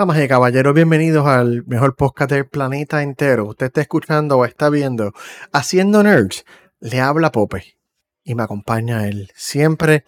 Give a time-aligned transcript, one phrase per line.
[0.00, 3.44] Damas y caballeros, bienvenidos al mejor podcast del planeta entero.
[3.44, 5.12] Usted está escuchando o está viendo
[5.52, 6.46] Haciendo Nerds.
[6.80, 7.76] Le habla Pope
[8.24, 10.06] y me acompaña él, siempre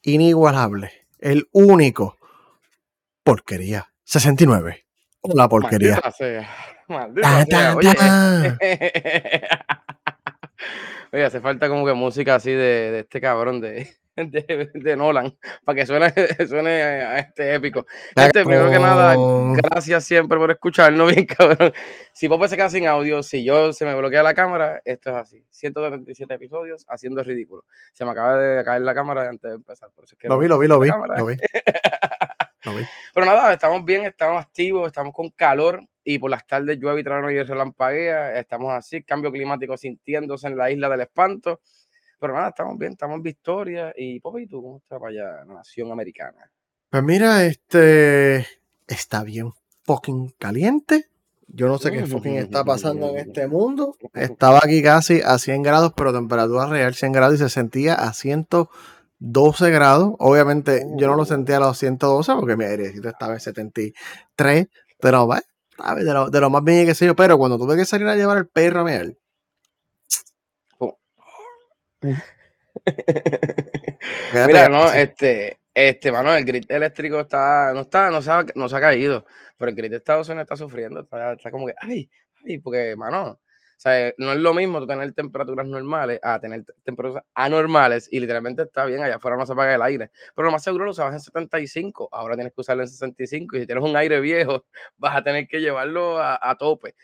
[0.00, 2.16] inigualable, el único
[3.22, 4.86] porquería 69.
[5.20, 6.00] Hola porquería.
[6.00, 6.48] Maldita sea,
[6.88, 7.90] maldita sea, Oye,
[11.12, 15.36] oye, hace falta como que música así de, de este cabrón de, de, de Nolan
[15.64, 16.12] para que suene,
[16.48, 17.86] suene a este épico.
[18.14, 19.16] Este, primero que nada,
[19.56, 21.72] gracias siempre por escucharnos, bien cabrón.
[22.12, 25.16] Si Pope se queda sin audio, si yo se me bloquea la cámara, esto es
[25.16, 25.44] así.
[25.50, 27.64] 137 episodios haciendo el ridículo.
[27.92, 29.90] Se me acaba de caer la cámara antes de empezar.
[29.94, 30.88] Por eso es que Lo vi, lo vi, lo vi.
[30.88, 31.36] Lo vi,
[32.64, 32.84] lo vi.
[33.12, 37.04] Pero nada, estamos bien, estamos activos, estamos con calor y por las tardes llueve y
[37.04, 38.38] trueno y relampaguea.
[38.38, 41.60] Estamos así, cambio climático sintiéndose en la isla del espanto.
[42.20, 43.92] Pero nada, estamos bien, estamos en victoria.
[43.96, 46.50] Y Pope, ¿y tú cómo estás para allá, nación americana?
[46.90, 48.46] Pues mira, este
[48.86, 51.08] está bien fucking caliente.
[51.48, 53.96] Yo no sé qué fucking está pasando en este mundo.
[54.14, 58.12] Estaba aquí casi a 100 grados, pero temperatura real 100 grados y se sentía a
[58.12, 60.14] 112 grados.
[60.18, 64.68] Obviamente yo no lo sentía a los 112 porque mi airecito estaba en 73.
[65.00, 65.28] Pero
[65.76, 66.04] ¿sabes?
[66.04, 67.14] De lo, de lo más bien que sé yo.
[67.14, 68.92] Pero cuando tuve que salir a llevar el perro a Oh.
[68.92, 69.23] Fíjate
[74.46, 78.68] Mira, no, este, este, mano, el grid eléctrico está, no está, no se ha, no
[78.68, 79.24] se ha caído,
[79.56, 82.10] pero el grid de Estados Unidos está sufriendo, está, está como que, ay,
[82.46, 83.40] ay, porque, mano, o
[83.76, 88.62] sea, no es lo mismo tener temperaturas normales a tener te- temperaturas anormales y literalmente
[88.62, 91.14] está bien, allá afuera no se apaga el aire, pero lo más seguro lo usabas
[91.14, 94.64] en 75, ahora tienes que usarlo en 65 y si tienes un aire viejo
[94.96, 96.94] vas a tener que llevarlo a, a tope.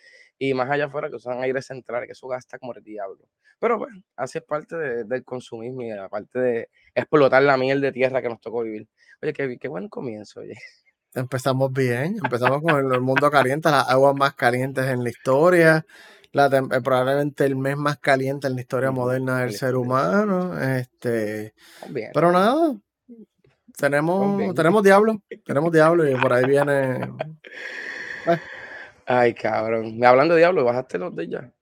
[0.43, 3.29] Y más allá afuera que usan aire central, que eso gasta como el diablo.
[3.61, 7.93] Pero bueno, así es parte de- del consumismo y aparte de explotar la miel de
[7.93, 8.89] tierra que nos tocó vivir.
[9.23, 10.55] Oye, qué, qué buen comienzo, oye.
[11.15, 15.85] Empezamos bien, empezamos con el, el mundo caliente, las aguas más calientes en la historia,
[16.33, 20.59] la eh, probablemente el mes más caliente en la historia moderna del ser humano.
[20.61, 21.53] Este,
[21.91, 22.77] bien, pero nada,
[23.77, 24.55] tenemos, bien.
[24.55, 26.93] tenemos diablo, tenemos diablo y por ahí viene.
[26.93, 27.09] eh,
[29.07, 30.03] Ay, cabrón.
[30.05, 31.53] Hablando de diablo, bajaste los de ya.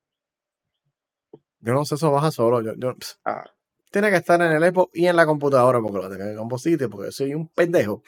[1.60, 2.60] Yo no sé, eso baja solo.
[2.62, 3.44] Yo, yo- Ah,
[3.90, 6.58] tiene que estar en el Epo y en la computadora porque lo tengo en un
[6.58, 8.02] sitio, porque soy un pendejo.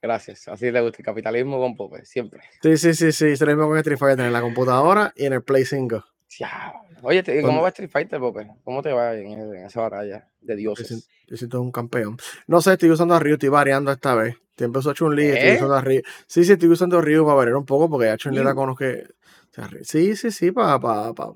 [0.00, 0.46] gracias.
[0.48, 2.40] Así le gusta el capitalismo con Pope, siempre.
[2.62, 5.32] Sí, sí, sí, sí, es lo mismo con Street Fighter en la computadora y en
[5.34, 6.04] el Play 5.
[6.38, 6.78] Diablo.
[7.02, 8.48] Oye, ¿cómo va Street Fighter, Pope?
[8.64, 10.86] ¿Cómo te va en, en esa batalla de Yo dioses?
[10.88, 12.16] siento, yo siento un campeón.
[12.46, 14.36] No sé, estoy usando a Ryu, estoy variando esta vez.
[14.56, 15.54] Siempre uso a Chun-Li, estoy ¿Eh?
[15.56, 16.02] usando a Ryu.
[16.26, 18.78] Sí, sí, estoy usando a Ryu para variar un poco, porque ya Chun-Li la conozco.
[18.84, 19.04] que-
[19.50, 21.32] o sea, sí, sí, sí, para pa, pa-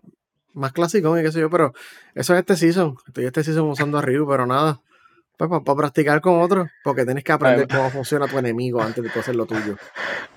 [0.54, 1.72] más clásico y qué sé yo, pero
[2.14, 2.96] eso es este season.
[3.06, 4.80] Estoy este season usando a Ryu, pero nada.
[5.36, 9.10] Pues para practicar con otro, porque tienes que aprender cómo funciona tu enemigo antes de
[9.10, 9.76] tú hacer lo tuyo.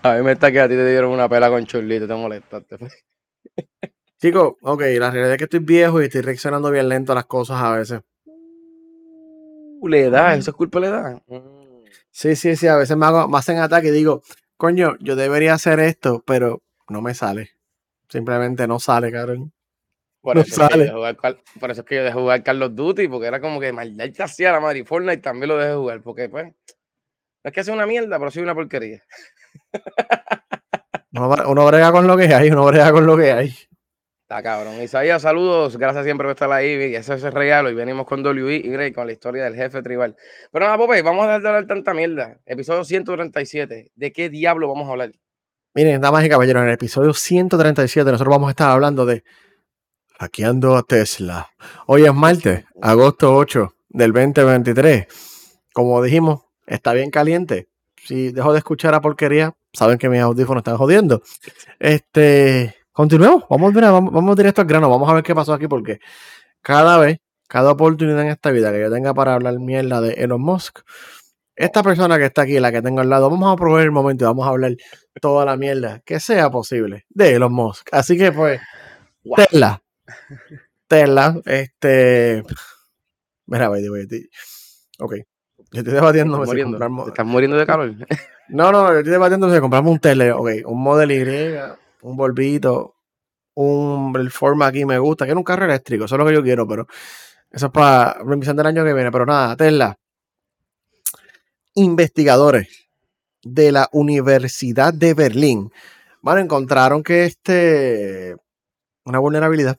[0.01, 2.77] a mí me está que a ti te dieron una pela con Churlito, te molestaste.
[4.19, 7.25] Chicos, ok, la realidad es que estoy viejo y estoy reaccionando bien lento a las
[7.25, 8.01] cosas a veces.
[8.25, 11.21] Uh, Le da, eso es culpa le da.
[12.09, 14.23] Sí, sí, sí, a veces me, hago, me hacen ataque y digo,
[14.57, 17.51] coño, yo debería hacer esto, pero no me sale.
[18.09, 19.51] Simplemente no sale, cabrón.
[20.25, 22.13] Por No eso, es que yo dejé jugar, Cal- por eso es que yo dejé
[22.19, 25.49] jugar Call of Duty, porque era como que maldita hacía la madre y Fortnite también
[25.49, 26.53] lo dejé jugar, porque pues, no
[27.43, 29.03] es que sea una mierda, pero soy una porquería.
[31.13, 33.55] Uno, bre- uno brega con lo que hay, uno brega con lo que hay.
[34.23, 34.81] Está cabrón.
[34.81, 35.77] Isaías, saludos.
[35.77, 36.91] Gracias siempre por estar ahí.
[36.91, 37.69] Y eso es el regalo.
[37.69, 40.15] Y venimos con WI y Grey con la historia del jefe tribal.
[40.51, 42.37] Pero nada, Pope, vamos a dejar de hablar tanta mierda.
[42.45, 43.91] Episodio 137.
[43.95, 45.11] ¿De qué diablo vamos a hablar?
[45.73, 49.23] Miren, damas y caballeros, en el episodio 137 nosotros vamos a estar hablando de
[50.19, 51.49] hackeando a Tesla.
[51.87, 55.07] Hoy es martes, agosto 8 del 2023.
[55.73, 57.67] Como dijimos, está bien caliente.
[58.03, 61.21] Si dejo de escuchar a porquería, saben que mis audífonos están jodiendo.
[61.79, 63.43] Este, continuemos.
[63.49, 64.89] Vamos, mira, vamos, vamos directo al grano.
[64.89, 65.99] Vamos a ver qué pasó aquí porque
[66.61, 67.17] cada vez,
[67.47, 70.79] cada oportunidad en esta vida que yo tenga para hablar mierda de Elon Musk,
[71.55, 74.25] esta persona que está aquí, la que tengo al lado, vamos a probar el momento
[74.25, 74.75] y vamos a hablar
[75.21, 77.87] toda la mierda que sea posible de Elon Musk.
[77.91, 78.59] Así que pues,
[79.25, 79.37] Wow.
[79.37, 79.81] Tesla.
[80.87, 82.43] Tesla, este.
[83.47, 84.29] Mira, baby, baby.
[84.99, 85.15] Ok.
[85.71, 86.77] Yo estoy ¿Te debatiendo estás muriendo?
[86.77, 86.89] comprar.
[86.89, 87.95] ¿Te mo- estás muriendo de calor?
[88.49, 90.35] No, no, yo estoy debatiendo si comprarme un Tesla.
[90.35, 91.57] Ok, un Model Y,
[92.01, 92.95] un Volvito,
[93.55, 94.13] un.
[94.17, 95.25] El Forma aquí me gusta.
[95.25, 96.87] Quiero un carro eléctrico, eso es lo que yo quiero, pero.
[97.51, 99.11] Eso es para revisión del año que viene.
[99.11, 99.97] Pero nada, Tesla.
[101.75, 102.87] Investigadores
[103.43, 105.71] de la Universidad de Berlín.
[106.21, 108.35] Bueno, encontraron que este.
[109.05, 109.77] Una vulnerabilidad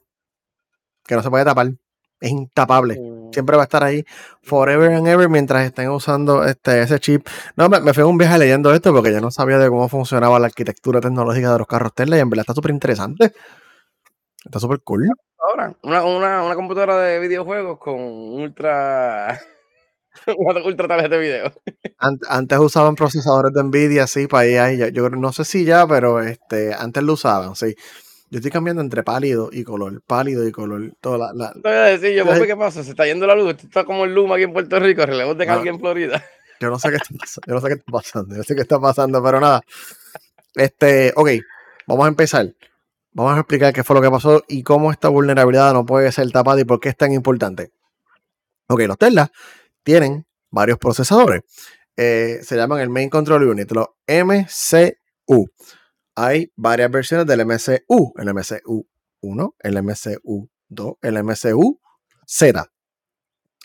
[1.06, 1.73] que no se puede tapar.
[2.20, 2.99] Es intapable.
[3.31, 4.05] siempre va a estar ahí
[4.43, 7.26] forever and ever mientras estén usando este, ese chip.
[7.56, 10.38] No, me, me fui un viaje leyendo esto porque yo no sabía de cómo funcionaba
[10.38, 13.32] la arquitectura tecnológica de los carros Tesla y en verdad está súper interesante.
[14.44, 15.08] Está súper cool.
[15.38, 19.38] Ahora, una, una, una computadora de videojuegos con ultra
[20.64, 21.52] ultra tarjeta de video.
[21.99, 24.79] Antes usaban procesadores de Nvidia, sí, para ahí.
[24.79, 27.75] Yo, yo no sé si ya, pero este, antes lo usaban, sí.
[28.28, 30.93] Yo estoy cambiando entre pálido y color, pálido y color.
[31.00, 32.82] Toda la, Te voy a decir, yo, ¿qué pasa?
[32.82, 35.34] Se está yendo la luz, esto está como el Luma aquí en Puerto Rico, relevo
[35.34, 36.25] de alguien en Florida.
[36.61, 38.55] Yo no sé qué está pasando, yo no sé qué está pasando, yo no sé
[38.55, 39.61] qué está pasando, pero nada.
[40.55, 41.31] Este, ok,
[41.87, 42.55] vamos a empezar.
[43.12, 46.31] Vamos a explicar qué fue lo que pasó y cómo esta vulnerabilidad no puede ser
[46.31, 47.70] tapada y por qué es tan importante.
[48.69, 49.31] Ok, los Tesla
[49.82, 51.43] tienen varios procesadores.
[51.96, 55.46] Eh, se llaman el Main Control Unit, los MCU.
[56.16, 58.86] Hay varias versiones del MCU, el MCU
[59.20, 61.78] 1, el MCU 2, el MCU
[62.26, 62.72] Z.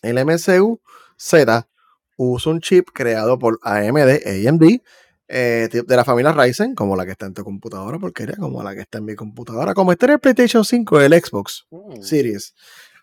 [0.01, 0.81] El MCU
[1.17, 1.69] Z
[2.17, 4.81] usa un chip creado por AMD, AMD,
[5.29, 8.61] eh, de la familia Ryzen, como la que está en tu computadora, porque era como
[8.61, 12.01] la que está en mi computadora, como este en el PlayStation 5, el Xbox mm.
[12.01, 12.53] Series.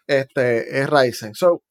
[0.07, 1.35] Este es Ryzen.
[1.35, 1.63] So,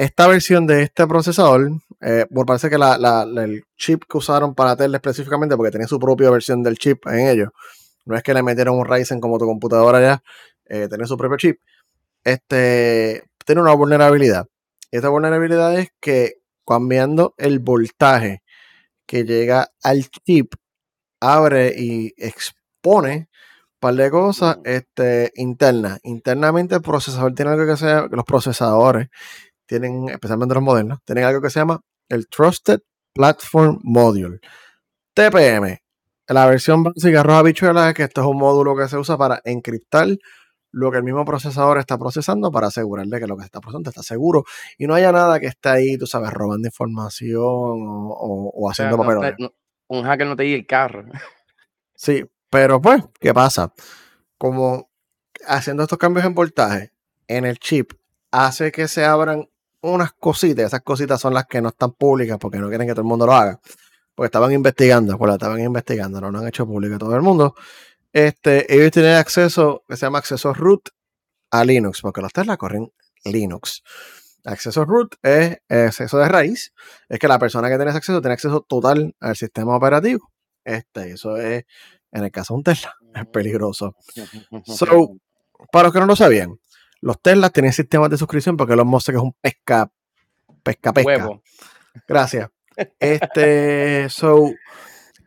[0.00, 4.96] esta versión de este procesador, eh, por parece que el chip que usaron para Tesla
[4.96, 7.50] específicamente, porque tenía su propia versión del chip en ellos,
[8.06, 10.22] no es que le metieron un Ryzen como tu computadora ya,
[10.64, 11.60] eh, tiene su propio chip,
[12.24, 14.46] este, tiene una vulnerabilidad.
[14.90, 16.36] Y esta vulnerabilidad es que
[16.66, 18.42] cambiando el voltaje
[19.04, 20.54] que llega al chip,
[21.20, 23.28] abre y expone
[23.74, 26.00] un par de cosas este, internas.
[26.04, 29.08] Internamente el procesador tiene algo que sea, los procesadores
[29.70, 32.80] tienen, especialmente los modernos, tienen algo que se llama el Trusted
[33.14, 34.40] Platform Module.
[35.14, 35.78] TPM,
[36.26, 39.40] la versión básica roja bichuela es que esto es un módulo que se usa para
[39.44, 40.08] encriptar
[40.72, 43.90] lo que el mismo procesador está procesando para asegurarle que lo que se está procesando
[43.90, 44.42] está seguro
[44.76, 49.52] y no haya nada que esté ahí, tú sabes, robando información o, haciendo papel.
[49.86, 51.04] un hacker no te diga el carro.
[51.94, 53.74] Sí, pero pues, ¿qué pasa?
[54.38, 54.90] Como
[55.46, 56.92] haciendo estos cambios en voltaje
[57.28, 57.92] en el chip
[58.30, 59.49] hace que se abran
[59.82, 63.02] unas cositas, esas cositas son las que no están públicas porque no quieren que todo
[63.02, 63.60] el mundo lo haga.
[64.14, 67.54] Porque estaban investigando, pues estaban investigando, no lo han hecho público a todo el mundo.
[68.12, 70.88] Este, ellos tienen acceso, que se llama acceso root
[71.50, 72.92] a Linux, porque los Tesla corren
[73.24, 73.82] Linux.
[74.44, 76.72] Acceso root es acceso de raíz,
[77.08, 80.30] es que la persona que tiene ese acceso tiene acceso total al sistema operativo.
[80.64, 81.64] Este, eso es,
[82.12, 83.94] en el caso de un Tesla, es peligroso.
[84.66, 85.16] So,
[85.72, 86.58] para los que no lo sabían,
[87.00, 89.90] los Teslas tienen sistemas de suscripción porque los Musk es un pesca,
[90.62, 91.28] pesca, pesca.
[92.06, 92.50] Gracias.
[92.98, 94.52] Este, so,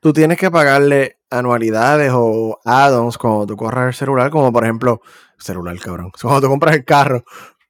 [0.01, 5.01] tú tienes que pagarle anualidades o add-ons cuando tú corras el celular, como por ejemplo,
[5.37, 6.11] celular, cabrón.
[6.21, 7.23] Cuando tú compras el carro,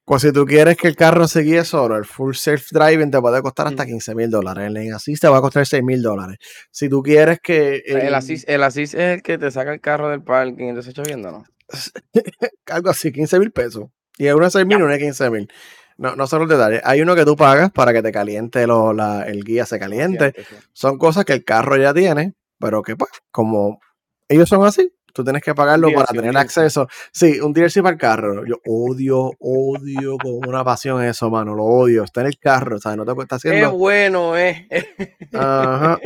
[0.06, 3.42] pues si tú quieres que el carro se guíe solo, el full self-driving te puede
[3.42, 4.66] costar hasta 15 mil dólares.
[4.66, 6.38] El Assist te va a costar 6 mil dólares.
[6.70, 7.82] Si tú quieres que.
[7.86, 10.88] El, el, assist, el Assist es el que te saca el carro del parking te
[10.88, 11.44] echa viendo, ¿no?
[12.66, 13.84] algo así, 15 mil pesos.
[14.16, 15.48] Y es una 6 mil, una 15 mil.
[15.96, 16.80] No, no son los detalles.
[16.84, 20.34] Hay uno que tú pagas para que te caliente, lo, la, el guía se caliente.
[20.72, 23.80] Son cosas que el carro ya tiene, pero que pues, como
[24.28, 26.88] ellos son así, tú tienes que pagarlo para tener acceso.
[27.12, 28.44] Sí, un DLC para el carro.
[28.44, 31.54] Yo odio, odio con una pasión eso, mano.
[31.54, 32.02] Lo odio.
[32.02, 32.98] Está en el carro, ¿sabes?
[32.98, 33.70] No te está haciendo.
[33.70, 34.68] Qué bueno, eh.
[35.32, 35.98] Ajá.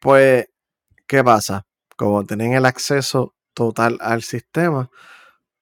[0.00, 0.46] Pues,
[1.06, 1.64] ¿qué pasa?
[1.96, 4.90] Como tienen el acceso total al sistema,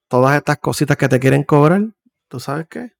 [0.09, 1.83] todas estas cositas que te quieren cobrar,
[2.29, 2.93] ¿tú sabes qué?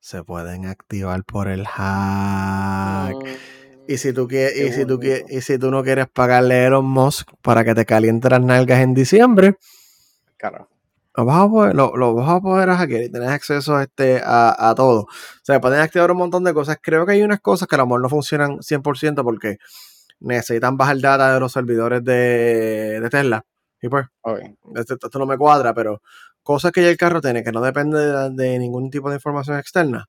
[0.00, 3.16] Se pueden activar por el hack.
[3.86, 6.66] y si tú quieres, y si tú quieres, y si tú no quieres pagarle a
[6.66, 9.56] Elon Musk para que te caliente las nalgas en diciembre,
[11.16, 14.74] Lo vas a poder, lo, vas a poder hackear y tenés acceso este, a, a,
[14.74, 15.00] todo.
[15.00, 15.08] O
[15.42, 16.78] sea, pueden activar un montón de cosas.
[16.80, 19.58] Creo que hay unas cosas que a lo mejor no funcionan 100% porque
[20.20, 23.44] necesitan bajar data de los servidores de, de Tesla.
[23.80, 24.06] Y pues,
[24.74, 26.02] esto, no me cuadra, pero
[26.42, 30.08] cosas que ya el carro tiene que no depende de, ningún tipo de información externa,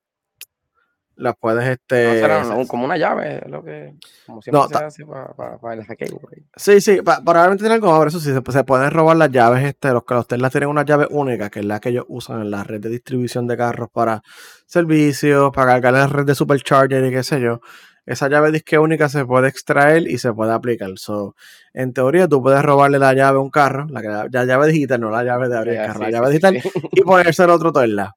[1.20, 2.22] las puedes este
[2.66, 3.94] como una llave lo que
[4.26, 6.18] como siempre se hace para, el hackeo
[6.56, 10.04] sí sí probablemente tienen algo ahora eso sí se, pueden robar las llaves este los
[10.04, 12.64] que los Tesla tienen una llave única que es la que ellos usan en la
[12.64, 14.22] red de distribución de carros para
[14.64, 17.60] servicios para cargar la red de supercharger y qué sé yo
[18.06, 20.90] esa llave disque única se puede extraer y se puede aplicar.
[20.96, 21.36] So,
[21.72, 25.22] en teoría, tú puedes robarle la llave a un carro, la, llave digital, no la
[25.22, 28.16] llave de abrir el carro, la llave digital, y ponerse el otro Tesla.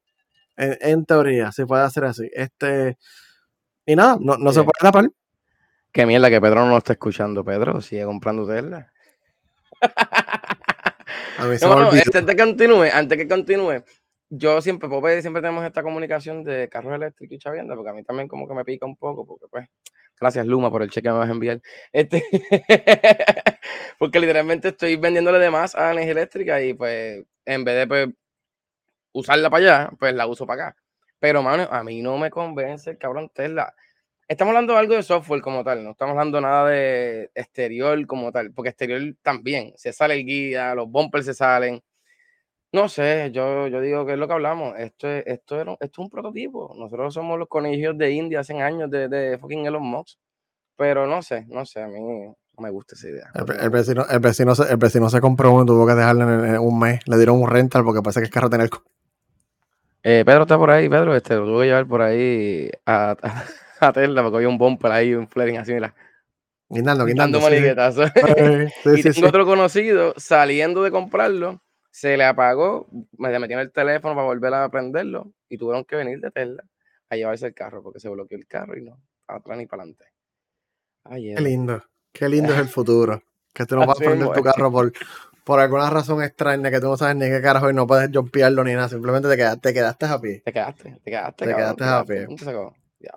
[0.56, 2.30] En, en, teoría, se puede hacer así.
[2.34, 2.98] Este,
[3.86, 5.10] y nada, no, no se puede tapar.
[5.92, 7.82] Qué mierda que Pedro no lo está escuchando, Pedro.
[7.82, 8.92] Sigue comprando Tesla.
[11.38, 11.66] A mí se
[11.98, 13.84] este, antes que continúe, antes que continúe,
[14.36, 18.04] yo siempre, Pope, siempre tenemos esta comunicación de carros eléctricos y chavienda, porque a mí
[18.04, 19.68] también como que me pica un poco, porque pues,
[20.20, 21.62] gracias Luma por el cheque que me vas a enviar.
[21.94, 22.24] Este,
[24.00, 28.10] porque literalmente estoy vendiéndole de más a energía eléctrica y pues en vez de pues,
[29.14, 30.78] usarla para allá, pues la uso para acá.
[31.20, 33.74] Pero, mano, a mí no me convence cabrón Tesla.
[34.28, 38.32] Estamos hablando de algo de software como tal, no estamos hablando nada de exterior como
[38.32, 41.84] tal, porque exterior también, se sale el guía, los bumpers se salen.
[42.74, 45.98] No sé, yo, yo digo que es lo que hablamos, esto es, esto, esto es
[46.00, 50.18] un prototipo, nosotros somos los conejos de India hace años de, de fucking Elon Musk,
[50.76, 53.32] pero no sé, no sé, a mí no me gusta esa idea.
[53.36, 57.00] El, vecino, el, vecino, el vecino se compró uno, tuvo que dejarlo en, un mes,
[57.06, 58.70] le dieron un rental porque parece que es carro tener...
[60.02, 63.16] Eh, Pedro está por ahí, Pedro, este, lo tuve que llevar por ahí a,
[63.82, 65.94] a, Tesla porque había un bumper ahí, un flaring así, mira.
[66.70, 67.40] Guindando, guindando.
[68.84, 69.00] Sí.
[69.00, 71.62] y tengo otro conocido saliendo de comprarlo,
[71.94, 72.88] se le apagó,
[73.20, 76.64] me metió en el teléfono para volver a prenderlo y tuvieron que venir de Tesla
[77.08, 80.06] a llevarse el carro porque se bloqueó el carro y no, atrás ni para adelante.
[81.06, 83.22] qué lindo, qué lindo es el futuro.
[83.54, 84.92] Que tú no vas a prender tu carro por,
[85.44, 88.64] por alguna razón extraña que tú no sabes ni qué carajo y no puedes jumpearlo
[88.64, 90.42] ni nada, simplemente te quedaste, te quedaste a pie.
[90.44, 91.46] Te quedaste, te quedaste.
[91.46, 92.28] Te quedaste a pie.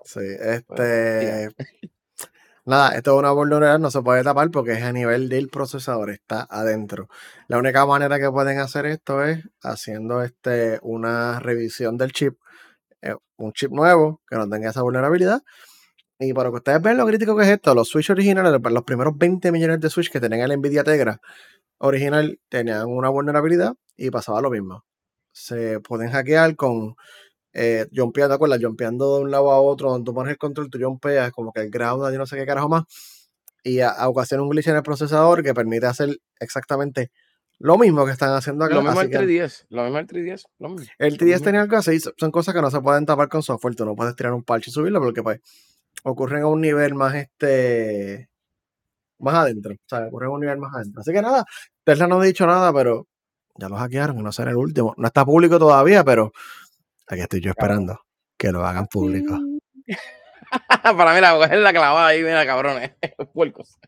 [0.04, 1.48] Sí, este.
[2.66, 6.10] Nada, esto es una vulnerabilidad, no se puede tapar porque es a nivel del procesador,
[6.10, 7.08] está adentro.
[7.46, 12.34] La única manera que pueden hacer esto es haciendo este, una revisión del chip,
[13.02, 15.42] eh, un chip nuevo que no tenga esa vulnerabilidad.
[16.18, 19.16] Y para que ustedes vean lo crítico que es esto, los Switch originales, los primeros
[19.16, 21.20] 20 millones de Switch que tenían el Nvidia Tegra,
[21.78, 24.84] original tenían una vulnerabilidad y pasaba lo mismo.
[25.32, 26.96] Se pueden hackear con
[27.58, 28.60] eh, jumpeando, ¿te acuerdas?
[28.62, 31.62] Jumpeando de un lado a otro, donde tú pones el control, tú jumpeas como que
[31.62, 32.84] el ground, yo no sé qué carajo más,
[33.64, 37.10] y a, a ocasiona un glitch en el procesador que permite hacer exactamente
[37.58, 38.74] lo mismo que están haciendo acá.
[38.74, 40.92] Lo mismo el 3DS, lo mismo el 3DS, lo mismo.
[40.98, 43.86] El 3DS tenía algo así, son cosas que no se pueden tapar con software, tú
[43.86, 45.40] no puedes tirar un parche y subirlo porque pues
[46.04, 48.28] ocurren a un nivel más este
[49.18, 51.00] más adentro, o sea, ocurren a un nivel más adentro.
[51.00, 51.46] Así que nada,
[51.84, 53.06] Tesla no ha dicho nada, pero
[53.54, 54.92] ya lo hackearon y no será el último.
[54.98, 56.32] No está público todavía, pero
[57.06, 58.00] aquí estoy yo esperando
[58.36, 59.38] que lo hagan público.
[60.82, 62.92] Para mí, la coger la clavada ahí, mira, cabrones,
[63.32, 63.78] puercos.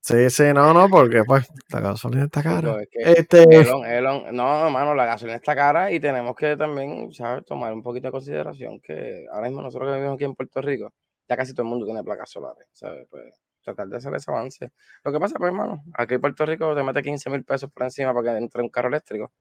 [0.00, 2.76] Sí, sí, no, no, porque pues la gasolina está cara.
[2.92, 3.46] este...
[3.46, 7.46] no, hermano, la gasolina está cara y tenemos que también, ¿sabes?
[7.46, 10.92] Tomar un poquito de consideración que ahora mismo nosotros que vivimos aquí en Puerto Rico,
[11.26, 13.06] ya casi todo el mundo tiene placas solares, ¿sabes?
[13.08, 14.72] Pues tratar de hacer ese avance.
[15.04, 17.84] Lo que pasa, pues, hermano, aquí en Puerto Rico te mete 15 mil pesos por
[17.84, 19.32] encima para que entre un carro eléctrico,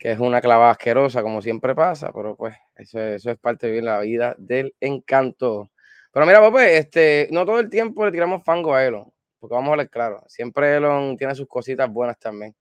[0.00, 3.82] que es una clavada asquerosa, como siempre pasa, pero pues eso, eso es parte de
[3.82, 5.70] la vida del encanto.
[6.12, 9.74] Pero mira, pues, este, no todo el tiempo le tiramos fango a Elon, porque vamos
[9.74, 12.56] a ver claro, siempre Elon tiene sus cositas buenas también.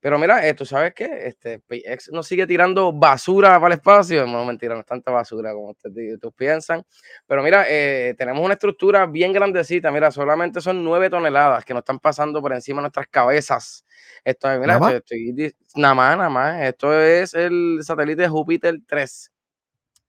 [0.00, 1.08] Pero mira, esto, ¿sabes qué?
[1.26, 4.26] Este, SpaceX nos sigue tirando basura para el espacio.
[4.26, 6.84] No, mentira, no es tanta basura como ustedes, piensan.
[7.26, 9.90] Pero mira, eh, tenemos una estructura bien grandecita.
[9.90, 13.84] Mira, solamente son nueve toneladas que nos están pasando por encima de nuestras cabezas.
[14.24, 16.62] Esto, mira, ¿Nada estoy, nada más, nada más.
[16.62, 19.30] Esto es el satélite Júpiter 3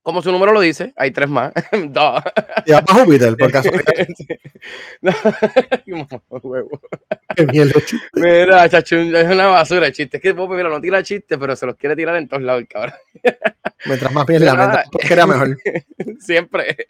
[0.08, 1.52] como su número lo dice, hay tres más.
[1.90, 2.24] Dos.
[2.66, 3.70] Y a Júpiter, por caso.
[8.14, 10.16] Mira, chacho, es una basura el chiste.
[10.16, 12.64] Es que Pope, mira, no tira chiste, pero se los quiere tirar en todos lados,
[12.70, 12.94] cabrón.
[13.86, 15.58] Mientras más bien la porque era mejor.
[16.22, 16.86] Siempre.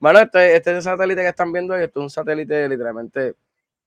[0.00, 3.34] Bueno, este, este satélite que están viendo esto es un satélite literalmente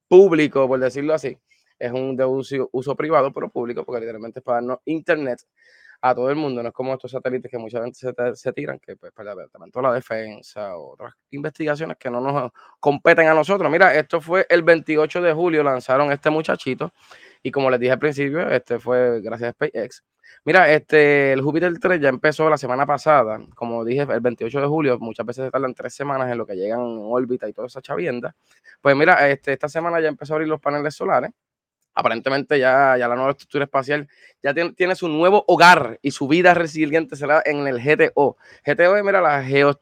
[0.06, 1.36] público, por decirlo así.
[1.80, 5.40] Es un de uso, uso privado, pero público, porque literalmente es para darnos internet
[6.00, 6.62] a todo el mundo.
[6.62, 7.98] No es como estos satélites que mucha gente
[8.34, 12.52] se, tiran, que pues para el Departamento de la Defensa otras investigaciones que no nos
[12.80, 13.70] competen a nosotros.
[13.70, 16.92] Mira, esto fue el 28 de julio, lanzaron este muchachito.
[17.42, 20.02] Y como les dije al principio, este fue gracias a SpaceX.
[20.44, 24.66] Mira, este, el Júpiter 3 ya empezó la semana pasada, como dije, el 28 de
[24.66, 27.66] julio, muchas veces se tardan tres semanas en lo que llegan en órbita y toda
[27.66, 28.34] esa chavienda.
[28.80, 31.30] Pues mira, este, esta semana ya empezó a abrir los paneles solares
[31.96, 34.06] aparentemente ya, ya la nueva estructura espacial
[34.42, 38.36] ya tiene, tiene, su nuevo hogar y su vida resiliente será en el GTO.
[38.64, 39.80] GTO es, mira, la, geo,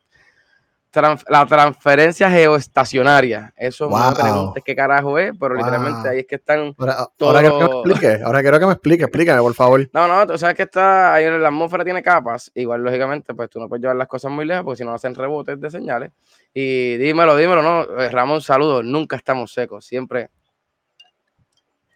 [1.29, 3.53] la transferencia geoestacionaria.
[3.57, 7.41] Eso no me preguntes qué carajo es, pero literalmente ahí es que están ahora, ahora
[7.41, 9.91] quiero que me explique, ahora quiero que me explique, explícame, por favor.
[9.93, 13.51] No, no, tú sabes que está ahí en la atmósfera tiene capas, igual lógicamente, pues
[13.51, 16.13] tú no puedes llevar las cosas muy lejos porque si no hacen rebotes de señales.
[16.55, 20.31] Y dímelo, dímelo, no, eh, Ramón, saludos, nunca estamos secos, siempre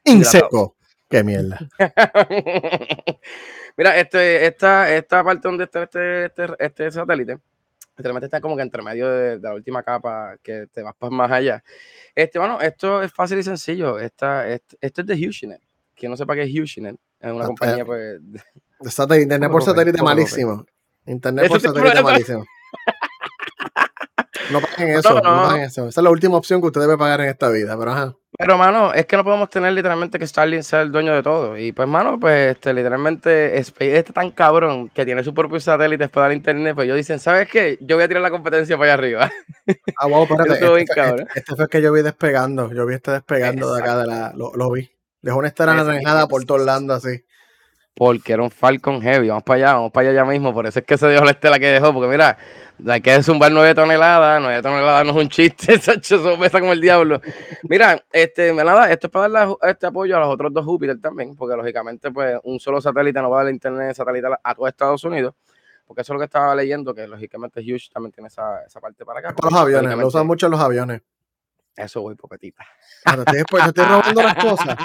[0.09, 0.77] Inseco.
[1.09, 1.59] Qué mierda.
[3.77, 7.39] Mira, este, esta, esta parte donde está este, este, este satélite,
[7.97, 11.63] literalmente está como que entre medio de, la última capa que te vas más allá.
[12.15, 13.99] Este, bueno, esto es fácil y sencillo.
[13.99, 15.63] Esta, este, esto es de HughesNet.
[15.95, 18.21] Quien no sepa qué es HughesNet, es una ah, compañía, pues.
[19.23, 20.67] internet por satélite malísimo.
[21.07, 22.45] Internet por satélite malísimo.
[24.51, 25.89] No paguen eso, no, paguen eso.
[25.89, 28.15] Esa es la última opción que usted debe pagar en esta vida, pero ajá.
[28.39, 31.59] Pero, mano, es que no podemos tener literalmente que Starlink sea el dueño de todo.
[31.59, 36.09] Y pues, mano, pues, este, literalmente, SpaceX está tan cabrón que tiene su propio satélite
[36.09, 36.77] para dar internet.
[36.77, 37.79] Pues ellos dicen, ¿sabes qué?
[37.81, 39.31] Yo voy a tirar la competencia para allá arriba.
[39.97, 40.53] Ah, wow, espérate.
[40.53, 42.73] este, este, este, fue que yo vi despegando.
[42.73, 44.89] Yo vi este despegando de acá, de la, lo, lo vi.
[45.21, 47.25] Dejó una estar anaranjada por todo lado así
[47.99, 49.29] porque era un Falcon Heavy.
[49.29, 50.55] Vamos para allá, vamos para allá ya mismo.
[50.55, 51.93] Por eso es que se dejó la estela que dejó.
[51.93, 52.39] Porque mira,
[52.87, 54.41] hay que zumbar 9 toneladas.
[54.41, 55.75] 9 toneladas no es un chiste.
[56.03, 57.21] Eso pesa como el diablo.
[57.65, 61.35] Mira, este, nada, esto es para darle este apoyo a los otros dos Júpiter también.
[61.37, 65.05] Porque lógicamente, pues, un solo satélite no va a dar internet satelital a todo Estados
[65.05, 65.35] Unidos.
[65.87, 69.05] Porque eso es lo que estaba leyendo, que lógicamente Hughes también tiene esa, esa parte
[69.05, 69.35] para acá.
[69.35, 71.01] Para los aviones, lo usan mucho los aviones.
[71.79, 72.67] Eso voy, popetita.
[73.05, 74.77] Cuando te, te estoy robando las cosas.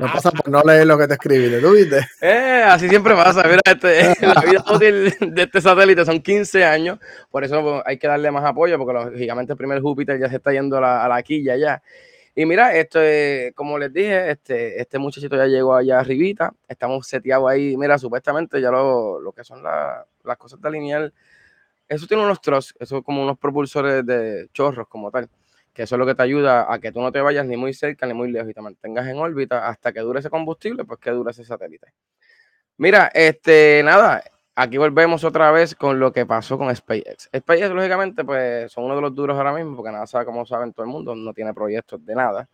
[0.00, 2.06] No pasa por no leer lo que te escribí, ¿tú viste?
[2.22, 3.42] Eh, así siempre pasa.
[3.42, 6.98] Mira, este, la vida útil de este satélite son 15 años.
[7.30, 10.36] Por eso pues, hay que darle más apoyo, porque lógicamente el primer Júpiter ya se
[10.36, 11.82] está yendo a la, a la quilla ya.
[12.34, 13.00] Y mira, esto
[13.54, 16.54] como les dije, este, este muchachito ya llegó allá arribita.
[16.66, 17.76] Estamos seteados ahí.
[17.76, 21.12] Mira, supuestamente ya lo, lo que son las cosas de lineal.
[21.86, 25.28] Eso tiene unos truss, eso es como unos propulsores de chorros como tal
[25.72, 27.72] que eso es lo que te ayuda a que tú no te vayas ni muy
[27.74, 30.98] cerca ni muy lejos y te mantengas en órbita hasta que dure ese combustible, pues
[31.00, 31.92] que dure ese satélite.
[32.76, 34.22] Mira, este, nada,
[34.54, 37.30] aquí volvemos otra vez con lo que pasó con SpaceX.
[37.36, 40.72] SpaceX, lógicamente, pues son uno de los duros ahora mismo, porque nada sabe como saben
[40.72, 42.48] todo el mundo, no tiene proyectos de nada.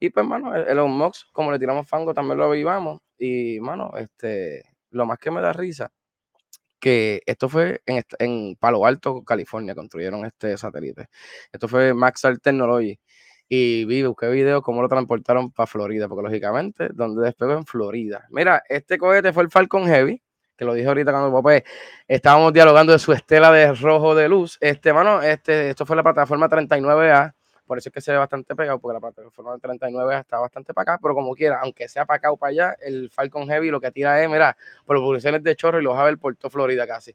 [0.00, 3.00] Y pues, mano, el Mox, como le tiramos fango, también lo avivamos.
[3.18, 5.90] Y, mano, este, lo más que me da risa
[6.80, 11.08] que esto fue en, Palo Alto, California, construyeron este satélite.
[11.52, 12.98] Esto fue Maxar Technology.
[13.48, 18.26] Y vi, busqué video cómo lo transportaron para Florida, porque lógicamente, donde despegó en Florida.
[18.30, 20.22] Mira, este cohete fue el Falcon Heavy,
[20.56, 21.62] que lo dije ahorita cuando papá
[22.06, 24.56] estábamos dialogando de su estela de rojo de luz.
[24.60, 27.34] Este, mano, este, esto fue la plataforma 39A
[27.70, 30.74] por eso es que se ve bastante pegado, porque la plataforma de 39 está bastante
[30.74, 33.70] para acá, pero como quiera, aunque sea para acá o para allá, el Falcon Heavy
[33.70, 37.14] lo que tira es, mira, propulsiones de chorro y los ver por todo Florida casi.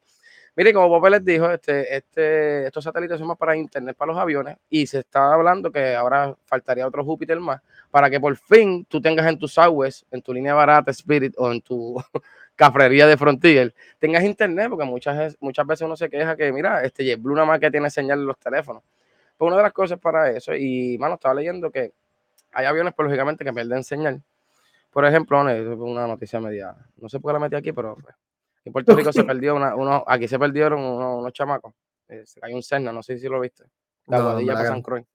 [0.55, 4.17] Mire, como Popé les dijo, este, este, estos satélites son más para internet para los
[4.21, 8.85] aviones y se está hablando que ahora faltaría otro Júpiter más para que por fin
[8.85, 12.01] tú tengas en tu Southwest, en tu línea barata Spirit o en tu
[12.55, 17.03] cafrería de Frontier, tengas internet, porque muchas, muchas veces uno se queja que, mira, este
[17.03, 18.83] JetBlue nada más que tiene señal en los teléfonos.
[19.37, 21.93] Pues una de las cosas para eso, y mano, estaba leyendo que
[22.53, 24.23] hay aviones, pues, lógicamente, que pierden señal.
[24.91, 28.15] Por ejemplo, una noticia media, no sé por qué la metí aquí, pero pues,
[28.63, 31.73] en Puerto Rico se perdió una, uno, aquí se perdieron unos, chamacos.
[32.07, 33.65] Eh, se cayó un Cerna, no sé si lo viste.
[34.07, 35.05] La guadilla para San Croix.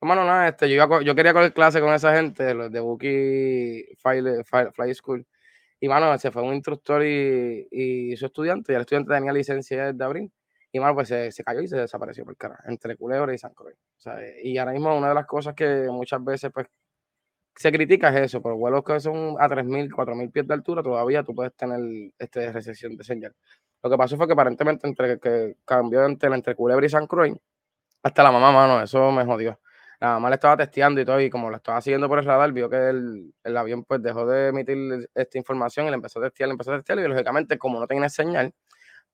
[0.00, 3.86] Hermano, pues, nada, este, yo, yo quería coger clase con esa gente, los de Buki
[3.96, 5.24] Fly, School.
[5.80, 9.92] Y, mano, se fue un instructor y, y, su estudiante, y el estudiante tenía licencia
[9.92, 10.32] de abril.
[10.74, 13.76] Y bueno, pues se, cayó y se desapareció por cara, entre Culebra y San Croix.
[14.42, 16.66] y ahora mismo una de las cosas que muchas veces pues
[17.54, 21.22] se critica es eso, por vuelos que son a 3.000, 4.000 pies de altura, todavía
[21.22, 21.78] tú puedes tener
[22.18, 23.32] este recesión de señal.
[23.84, 27.36] Lo que pasó fue que aparentemente entre que cambió entre, entre Culebra y San Croix,
[28.02, 29.60] hasta la mamá, mano, eso me jodió.
[30.00, 32.50] La mamá le estaba testeando y todo, y como lo estaba siguiendo por el radar,
[32.50, 36.24] vio que el, el avión pues dejó de emitir esta información y le empezó a
[36.24, 38.52] testear, le empezó a testear, y lógicamente como no tenía señal,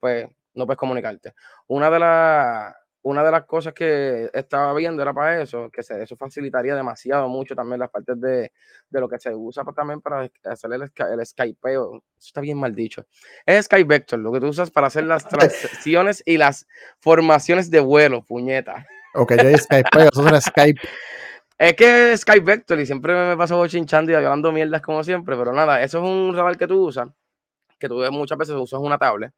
[0.00, 1.34] pues no puedes comunicarte.
[1.68, 6.02] Una de, las una de las cosas que estaba viendo era para eso, que se,
[6.02, 8.52] eso facilitaría demasiado mucho también las partes de,
[8.90, 11.96] de lo que se usa también para hacer el, el Skypeo.
[11.96, 13.06] Eso está bien mal dicho.
[13.46, 16.66] Es Skype Vector, lo que tú usas para hacer las transiciones y las
[17.00, 18.86] formaciones de vuelo, puñeta.
[19.14, 20.80] Ok, yo Skypeo, eso es Skype.
[21.60, 25.36] Es que es Skype Vector y siempre me paso chinchando y hablando mierdas como siempre,
[25.36, 27.10] pero nada, eso es un radar que tú usas,
[27.78, 29.30] que tú muchas veces usas una tablet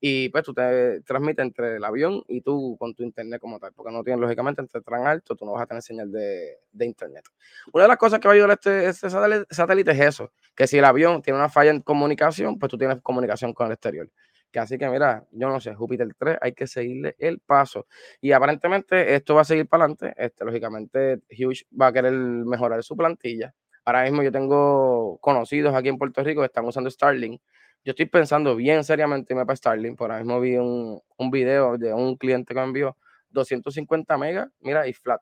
[0.00, 3.72] y pues tú te transmites entre el avión y tú con tu internet como tal,
[3.72, 6.86] porque no tienes lógicamente entre tan alto, tú no vas a tener señal de, de
[6.86, 7.24] internet.
[7.72, 10.78] Una de las cosas que va a ayudar este, este satélite, es eso, que si
[10.78, 14.08] el avión tiene una falla en comunicación, pues tú tienes comunicación con el exterior.
[14.52, 17.86] Que así que mira, yo no sé, Júpiter 3 hay que seguirle el paso.
[18.20, 20.14] Y aparentemente esto va a seguir para adelante.
[20.16, 23.54] Este, lógicamente, Hughes va a querer mejorar su plantilla.
[23.84, 27.42] Ahora mismo yo tengo conocidos aquí en Puerto Rico que están usando Starlink
[27.84, 29.96] yo estoy pensando bien seriamente irme para Starlink.
[29.96, 32.96] Por ahí mismo vi un, un video de un cliente que me envió
[33.30, 35.20] 250 megas, mira, y flat.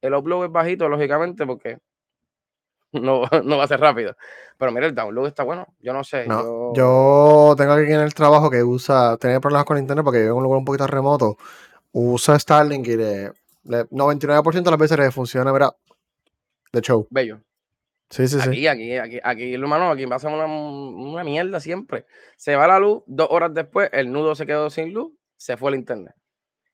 [0.00, 1.78] El upload es bajito, lógicamente, porque
[2.92, 4.16] no, no va a ser rápido.
[4.58, 5.66] Pero mira, el download está bueno.
[5.80, 6.26] Yo no sé.
[6.26, 7.54] yo...
[7.56, 10.42] tengo aquí en el trabajo que usa, tenía problemas con internet porque vivo en un
[10.44, 11.36] lugar un poquito remoto.
[11.92, 13.32] Usa Starlink y de,
[13.64, 15.74] 99% de las veces le funciona, mira,
[16.72, 17.06] de show.
[17.10, 17.40] Bello.
[18.10, 18.48] Sí, sí, sí.
[18.48, 22.06] Aquí, aquí, aquí, aquí, hermano, aquí pasa una, una mierda siempre.
[22.36, 25.70] Se va la luz, dos horas después, el nudo se quedó sin luz, se fue
[25.70, 26.14] el internet.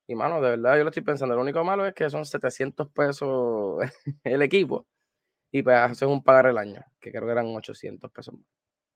[0.06, 1.34] Y, mano, de verdad, yo lo estoy pensando.
[1.34, 3.78] Lo único malo es que son 700 pesos
[4.24, 4.86] el equipo.
[5.52, 8.34] Y pues haces un pagar el año, que creo que eran 800 pesos.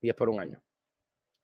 [0.01, 0.63] Y es por un año.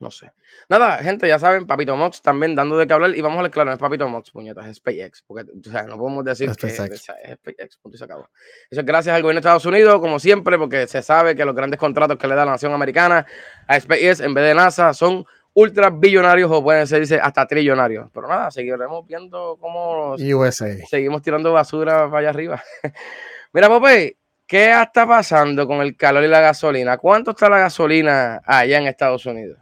[0.03, 0.33] No sé.
[0.69, 3.17] Nada, gente, ya saben, Papito Mox también dando de qué hablar.
[3.17, 5.23] Y vamos a ver, claro, no es Papito Mox, puñetas, es SpaceX.
[5.23, 7.09] Porque, o sea, no podemos decir Es que es, SpaceX.
[7.23, 8.29] es SpaceX, punto y se acabó.
[8.69, 11.55] Eso es gracias al gobierno de Estados Unidos, como siempre, porque se sabe que los
[11.55, 13.25] grandes contratos que le da la nación americana
[13.69, 18.11] a SpaceX en vez de NASA son ultra billonarios o pueden ser dice, hasta trillonarios.
[18.13, 20.85] Pero nada, seguiremos viendo cómo USA.
[20.89, 22.61] seguimos tirando basura para allá arriba.
[23.53, 24.17] Mira, Popey,
[24.49, 26.99] ¿qué está pasando con el calor y la gasolina?
[26.99, 29.59] ¿Cuánto está la gasolina allá en Estados Unidos?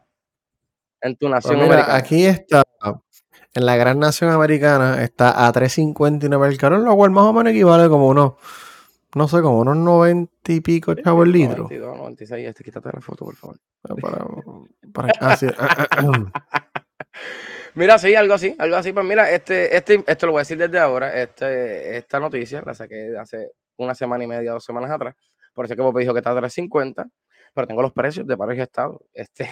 [1.02, 1.96] En tu Pues nación mira, americana.
[1.96, 2.62] aquí está,
[3.54, 7.52] en la gran nación americana, está a 3.59 el calor, lo cual más o menos
[7.52, 8.34] equivale como unos,
[9.14, 11.62] no sé, como unos 90 y pico chavos el litro.
[11.64, 13.56] 92, 96, este, quítate la foto, por favor.
[13.82, 14.24] Para,
[14.92, 15.46] para- ah, sí.
[17.74, 18.92] Mira, sí, algo así, algo así.
[18.92, 21.14] Pues mira, este, este, esto lo voy a decir desde ahora.
[21.20, 25.14] Este, esta noticia la saqué hace una semana y media, dos semanas atrás.
[25.54, 27.06] Por eso es que Popeye dijo que está a 350,
[27.52, 29.00] pero tengo los precios de varios estados.
[29.14, 29.48] Este,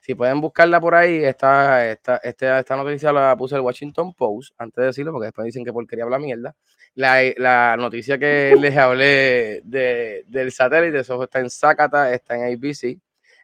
[0.00, 4.54] si pueden buscarla por ahí, esta, esta, este- esta noticia la puse el Washington Post,
[4.58, 6.54] antes de decirlo, porque después dicen que porquería habla mierda.
[6.94, 12.54] La, la noticia que les hablé de, del satélite, eso está en Zacata, está en
[12.54, 12.98] ABC.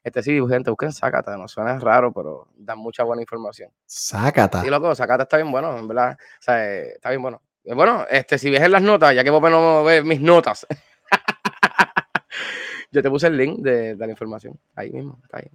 [0.05, 3.71] Este sí, gente, busquen Zacata, no suena raro, pero dan mucha buena información.
[3.85, 4.63] Sácata.
[4.67, 6.17] Y loco, Zacata está bien bueno, en verdad.
[6.19, 7.43] O sea, está bien bueno.
[7.65, 10.67] Bueno, este, si ves en las notas, ya que Pope no ve mis notas,
[12.93, 14.57] yo te puse el link de, de la información.
[14.77, 15.51] Ahí mismo, está ahí.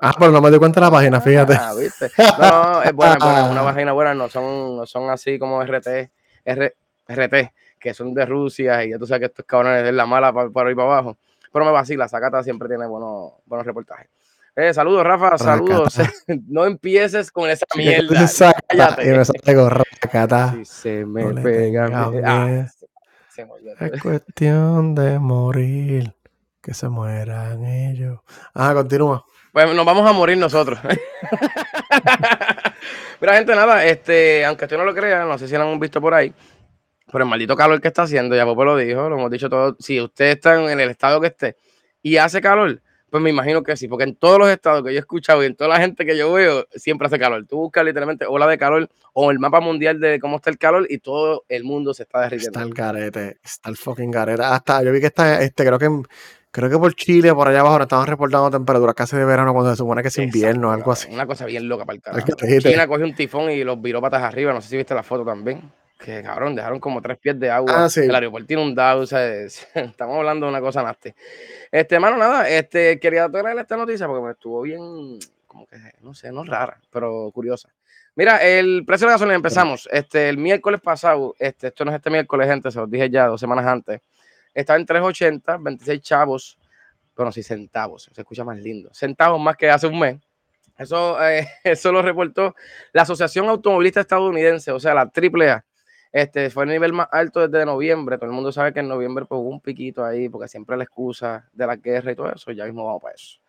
[0.00, 1.54] Ah, pero no me di cuenta de la página, fíjate.
[1.58, 2.10] Ah, ¿viste?
[2.38, 5.60] No, no, es buena, es buena, una página buena, no son, no son así como
[5.62, 6.10] RT,
[6.44, 6.76] R-
[7.08, 10.32] RT, que son de Rusia y ya tú sabes que estos cabrones es la mala
[10.32, 11.16] para, para ir para abajo.
[11.52, 14.08] Pero me vacila, Zacata siempre tiene buenos, buenos reportajes.
[14.54, 15.94] Eh, saludos, Rafa, saludos.
[16.48, 18.28] no empieces con esa mierda.
[18.68, 19.04] Cállate.
[19.06, 20.52] y me sale con Rácata.
[20.52, 21.88] Si se me No pega.
[22.24, 22.86] ah, se-
[23.30, 23.46] se.
[23.94, 26.14] Es cuestión de morir.
[26.62, 28.20] Que se mueran ellos.
[28.54, 29.24] Ah, continúa.
[29.52, 30.78] Pues nos vamos a morir nosotros.
[33.20, 36.00] Mira, gente, nada, este, aunque usted no lo crea, no sé si lo han visto
[36.00, 36.32] por ahí,
[37.10, 39.76] pero el maldito calor que está haciendo, ya Popo lo dijo, lo hemos dicho todos,
[39.78, 41.56] si usted está en el estado que esté
[42.02, 44.96] y hace calor, pues me imagino que sí, porque en todos los estados que yo
[44.96, 47.44] he escuchado y en toda la gente que yo veo, siempre hace calor.
[47.46, 50.86] Tú buscas literalmente ola de calor o el mapa mundial de cómo está el calor
[50.88, 52.58] y todo el mundo se está derritiendo.
[52.58, 53.36] Está el garete.
[53.44, 54.42] Está el fucking garete.
[54.42, 56.06] Hasta yo vi que está, este, creo que en-
[56.52, 59.70] creo que por Chile, por allá abajo, nos estaban reportando temperaturas casi de verano cuando
[59.72, 61.08] se supone que es invierno o algo así.
[61.12, 62.26] Una cosa bien loca para el carajo.
[62.60, 64.52] China cogió un tifón y los viró patas arriba.
[64.52, 65.72] No sé si viste la foto también.
[65.98, 67.84] Que cabrón, dejaron como tres pies de agua.
[67.84, 68.00] Ah, sí.
[68.00, 69.00] El aeropuerto inundado.
[69.02, 71.12] O sea, es- estamos hablando de una cosa nasty.
[71.70, 74.80] Este, mano, nada, este, quería traer esta noticia porque me estuvo bien,
[75.46, 77.68] como que, no sé, no rara, pero curiosa.
[78.14, 79.88] Mira, el precio de la gasolina empezamos.
[79.90, 83.26] Este, el miércoles pasado, este, esto no es este miércoles, gente, se los dije ya
[83.28, 84.00] dos semanas antes.
[84.54, 86.58] Estaba en 3.80, 26 chavos,
[87.16, 88.90] bueno, sí, centavos, se escucha más lindo.
[88.92, 90.20] Centavos más que hace un mes.
[90.78, 92.54] Eso, eh, eso lo reportó
[92.92, 95.64] la Asociación Automovilista Estadounidense, o sea, la AAA.
[96.12, 98.18] Este, fue el nivel más alto desde noviembre.
[98.18, 100.84] Todo el mundo sabe que en noviembre pues, hubo un piquito ahí, porque siempre la
[100.84, 102.52] excusa de la guerra y todo eso.
[102.52, 103.41] Ya mismo vamos para eso.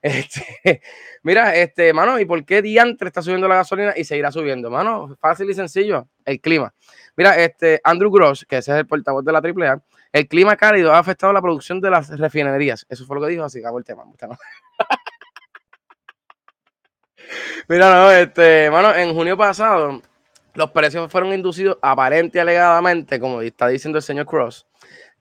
[0.02, 0.80] Este,
[1.22, 4.70] mira, este, mano, ¿y por qué diantre está subiendo la gasolina y seguirá subiendo?
[4.70, 6.72] Mano, fácil y sencillo, el clima.
[7.16, 9.82] Mira, este, Andrew Gross, que ese es el portavoz de la AAA,
[10.12, 12.86] el clima cálido ha afectado la producción de las refinerías.
[12.88, 14.04] Eso fue lo que dijo, así que acabó el tema.
[17.68, 20.00] Mira, no, este, mano, en junio pasado,
[20.54, 24.66] los precios fueron inducidos aparente y alegadamente, como está diciendo el señor Cross,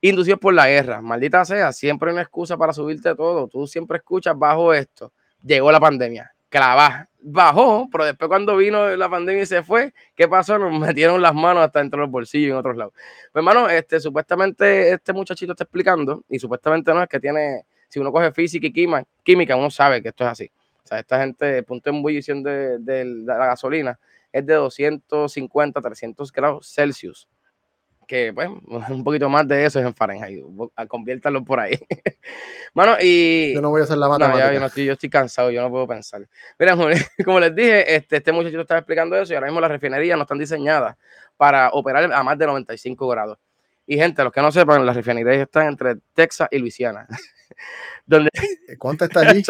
[0.02, 1.02] inducidos por la guerra.
[1.02, 3.48] Maldita sea, siempre hay una excusa para subirte todo.
[3.48, 5.12] Tú siempre escuchas bajo esto.
[5.44, 10.28] Llegó la pandemia, clavá, bajó, pero después cuando vino la pandemia y se fue, ¿qué
[10.28, 10.58] pasó?
[10.58, 12.94] Nos metieron las manos hasta dentro de los bolsillos y en otros lados.
[13.32, 18.00] Pues, hermano, este, supuestamente este muchachito está explicando, y supuestamente no es que tiene, si
[18.00, 20.52] uno coge física y química, química uno sabe que esto es así.
[20.84, 24.00] O sea, esta gente, el punto de ebullición de, de la gasolina
[24.32, 27.28] es de 250, 300 grados Celsius.
[28.10, 28.50] Que, pues,
[28.90, 30.44] un poquito más de eso es en Fahrenheit.
[30.88, 31.78] Conviértalo por ahí.
[32.74, 33.54] Mano, y.
[33.54, 34.48] Yo no voy a hacer la No, matemática.
[34.48, 36.28] ya, yo, no estoy, yo estoy cansado, yo no puedo pensar.
[36.58, 36.76] Mira,
[37.24, 40.24] como, les dije, este, este muchachito estaba explicando eso y ahora mismo las refinerías no
[40.24, 40.98] están diseñadas
[41.38, 43.38] para operar a más de 95 grados.
[43.86, 47.08] Y gente, los que no sepan, las refinerías están entre Texas y Luisiana.
[48.08, 48.32] donde
[48.80, 49.44] ¿Cuánto está allí?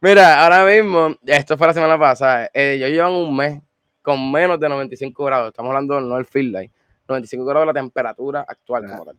[0.00, 3.62] Mira, ahora mismo, esto fue la semana pasada, eh, ellos llevan un mes
[4.02, 5.48] con menos de 95 grados.
[5.50, 6.72] Estamos hablando no el field light,
[7.10, 8.84] 95 grados la temperatura actual.
[8.86, 8.90] Ah.
[8.90, 9.18] como tal.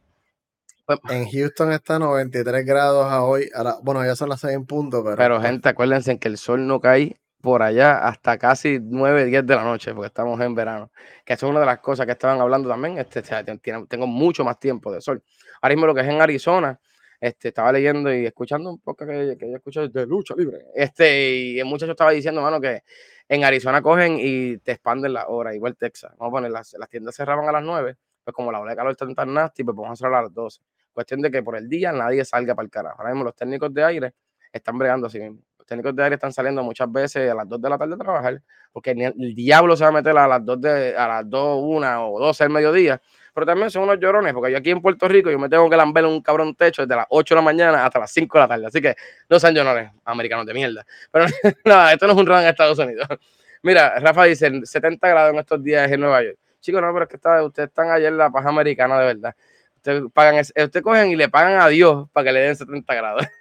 [0.85, 3.49] Pues en Houston está 93 grados a hoy.
[3.83, 5.15] Bueno, ya son las 6 en punto, pero.
[5.17, 9.45] Pero, pues gente, acuérdense que el sol no cae por allá hasta casi 9, 10
[9.45, 10.91] de la noche, porque estamos en verano.
[11.25, 12.97] Que eso es una de las cosas que estaban hablando también.
[12.97, 15.23] Este, tengo mucho más tiempo de sol.
[15.61, 16.79] Ahora mismo lo que es en Arizona,
[17.19, 20.65] este, estaba leyendo y escuchando un poco que, que yo escucho de lucha libre.
[20.75, 22.83] Este, y el muchacho estaba diciendo, mano, que
[23.31, 26.11] en Arizona cogen y te expanden la hora, igual Texas.
[26.17, 28.75] Vamos a poner, las, las tiendas cerraban a las 9, pues como la ola de
[28.75, 30.61] calor está tan nasty, pues vamos a cerrar a las 12.
[30.91, 32.97] Cuestión de que por el día nadie salga para el carajo.
[32.99, 34.13] Ahora mismo los técnicos de aire
[34.51, 35.41] están bregando así mismo
[35.71, 38.41] técnicos de aire están saliendo muchas veces a las 2 de la tarde a trabajar,
[38.73, 42.13] porque el diablo se va a meter a las 2, de, a las 2, 1
[42.13, 43.01] o 12 del mediodía,
[43.33, 45.77] pero también son unos llorones, porque yo aquí en Puerto Rico yo me tengo que
[45.77, 48.47] lamber un cabrón techo desde las 8 de la mañana hasta las 5 de la
[48.47, 48.95] tarde, así que
[49.29, 50.85] no sean llorones, americanos de mierda.
[51.11, 51.25] Pero
[51.65, 53.07] no, esto no es un rol en Estados Unidos.
[53.63, 56.37] Mira, Rafa dice 70 grados en estos días en Nueva York.
[56.59, 59.35] Chicos, no, pero es que ustedes están ayer en la paja americana de verdad.
[59.77, 63.25] Ustedes, pagan, ustedes cogen y le pagan a Dios para que le den 70 grados.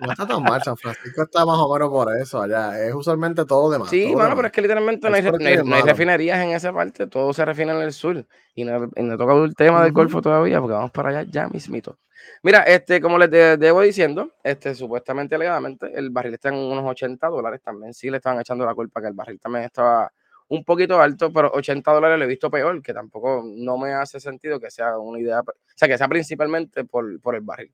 [0.00, 2.80] No está tan mal, San Francisco está más o menos por eso allá.
[2.86, 3.90] Es usualmente todo de más.
[3.90, 7.74] Sí, bueno, pero es que literalmente no hay, refinerías en esa parte, todo se refina
[7.74, 8.24] en el sur.
[8.54, 11.98] Y no, he tocado el tema del Golfo todavía, porque vamos para allá ya mismito.
[12.42, 17.26] Mira, este, como les debo diciendo, este, supuestamente, alegadamente, el barril está en unos 80
[17.28, 17.94] dólares también.
[17.94, 20.12] Sí le estaban echando la culpa que el barril también estaba
[20.48, 24.18] un poquito alto, pero 80 dólares lo he visto peor, que tampoco no me hace
[24.20, 25.44] sentido que sea una idea, o
[25.74, 27.72] sea, que sea principalmente por, por el barril.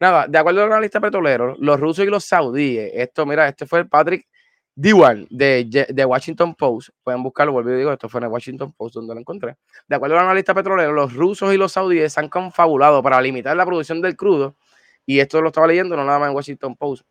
[0.00, 3.64] Nada, de acuerdo a los analistas petroleros, los rusos y los saudíes, esto, mira, este
[3.66, 4.26] fue el Patrick
[4.74, 8.72] Dewan de, de Washington Post, pueden buscarlo, vuelvo y digo, esto fue en el Washington
[8.74, 9.56] Post donde lo encontré.
[9.88, 13.20] De acuerdo a los analistas petroleros, los rusos y los saudíes se han confabulado para
[13.22, 14.54] limitar la producción del crudo,
[15.06, 17.06] y esto lo estaba leyendo no nada más en Washington Post.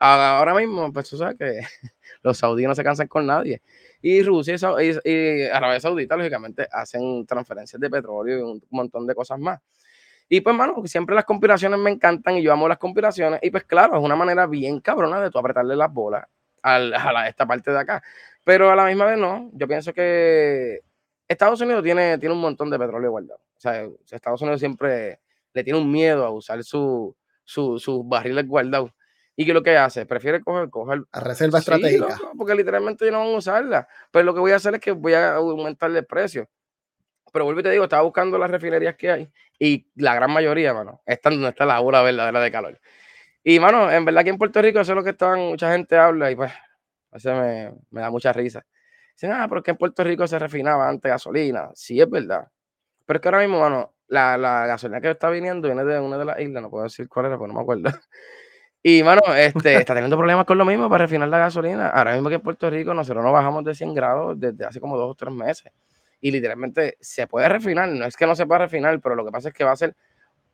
[0.00, 1.60] Ahora mismo, pues tú sabes que
[2.22, 3.62] los saudíes no se cansan con nadie.
[4.02, 9.14] Y Rusia y, y Arabia Saudita, lógicamente, hacen transferencias de petróleo y un montón de
[9.14, 9.60] cosas más.
[10.28, 13.40] Y pues, mano, siempre las conspiraciones me encantan y yo amo las conspiraciones.
[13.42, 16.26] Y pues, claro, es una manera bien cabrona de tú apretarle las bolas
[16.62, 18.02] a, la, esta parte de acá.
[18.42, 19.50] Pero a la misma vez, no.
[19.52, 20.80] Yo pienso que
[21.28, 23.40] Estados Unidos tiene, tiene un montón de petróleo guardado.
[23.56, 25.20] O sea, Estados Unidos siempre
[25.52, 28.90] le tiene un miedo a usar sus su, barriles guardados.
[29.36, 30.06] ¿Y qué es lo que hace?
[30.06, 32.18] Prefiere coger, coger a reserva estratégica.
[32.36, 33.88] porque literalmente yo no van a usarla.
[34.10, 36.48] Pero lo que voy a hacer es que voy a aumentarle el precio.
[37.36, 40.72] Pero vuelvo y te digo, estaba buscando las refinerías que hay y la gran mayoría,
[40.72, 42.80] mano, están donde está la hora verdadera de calor.
[43.44, 45.98] Y, mano, en verdad que en Puerto Rico eso es lo que están, mucha gente
[45.98, 46.50] habla y pues,
[47.12, 48.64] eso me, me da mucha risa.
[49.12, 51.68] Dicen, ah, porque en Puerto Rico se refinaba antes gasolina.
[51.74, 52.48] Sí, es verdad.
[53.04, 56.16] Pero es que ahora mismo, mano, la, la gasolina que está viniendo viene de una
[56.16, 57.90] de las islas, no puedo decir cuál era, porque no me acuerdo.
[58.82, 61.88] Y, mano, este, está teniendo problemas con lo mismo para refinar la gasolina.
[61.90, 64.96] Ahora mismo que en Puerto Rico nosotros no bajamos de 100 grados desde hace como
[64.96, 65.72] dos o tres meses
[66.20, 67.88] y literalmente se puede refinar.
[67.88, 69.76] No es que no se pueda refinar, pero lo que pasa es que va a
[69.76, 69.94] ser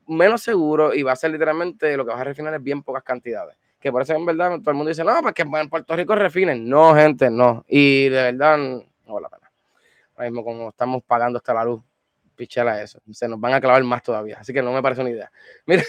[0.07, 3.03] menos seguro y va a ser literalmente lo que vas a refinar es bien pocas
[3.03, 3.57] cantidades.
[3.81, 6.15] Que por eso en verdad todo el mundo dice, no, pues que en Puerto Rico
[6.15, 6.69] refinen.
[6.69, 7.65] No, gente, no.
[7.67, 9.51] Y de verdad, no vale la pena.
[10.15, 11.83] Ahora mismo, como estamos pagando hasta la luz,
[12.37, 13.01] pichela eso.
[13.11, 14.39] Se nos van a clavar más todavía.
[14.39, 15.33] Así que no me parece una idea.
[15.67, 15.85] Mira,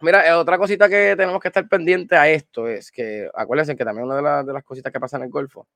[0.00, 3.84] mira, eh, otra cosita que tenemos que estar pendiente a esto es que, acuérdense que
[3.84, 5.66] también una de, de las cositas que pasan en el Golfo,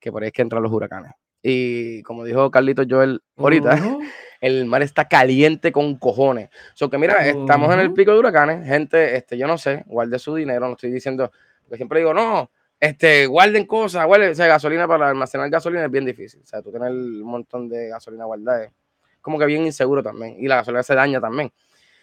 [0.00, 1.12] que por ahí es que entran los huracanes.
[1.48, 3.78] Y como dijo Carlito Joel ahorita,
[4.40, 6.50] el mar está caliente con cojones.
[6.74, 10.18] So que mira, estamos en el pico de huracanes, gente, este, yo no sé, guarde
[10.18, 11.30] su dinero, no estoy diciendo,
[11.62, 15.90] porque siempre digo, no, este, guarden cosas, guarden, o sea, gasolina para almacenar gasolina es
[15.92, 16.40] bien difícil.
[16.42, 18.72] O sea, tú tener un montón de gasolina guardada es
[19.20, 20.34] como que bien inseguro también.
[20.40, 21.52] Y la gasolina se daña también.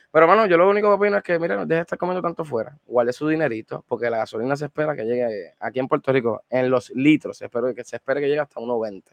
[0.09, 2.45] Pero, bueno, yo lo único que opino es que, mira, deje de estar comiendo tanto
[2.45, 2.77] fuera.
[2.85, 6.69] Guarde su dinerito, porque la gasolina se espera que llegue aquí en Puerto Rico, en
[6.69, 9.03] los litros, espero que se espere que llegue hasta 1.20.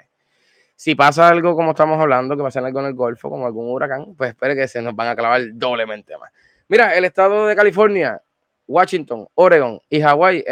[0.80, 4.14] Si pasa algo como estamos hablando, que pasa algo en el Golfo, como algún huracán,
[4.16, 6.32] pues espere que se nos van a clavar doblemente más.
[6.68, 8.18] Mira, el estado de California,
[8.66, 10.42] Washington, Oregon y Hawái,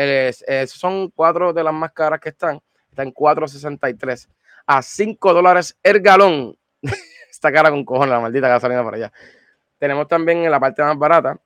[0.67, 2.61] son cuatro de las más caras que están.
[2.91, 4.29] Están en 4.63
[4.67, 6.55] a 5 dólares el galón.
[7.31, 9.13] Está cara con cojones la maldita gasolina para allá.
[9.79, 11.39] Tenemos también en la parte más barata,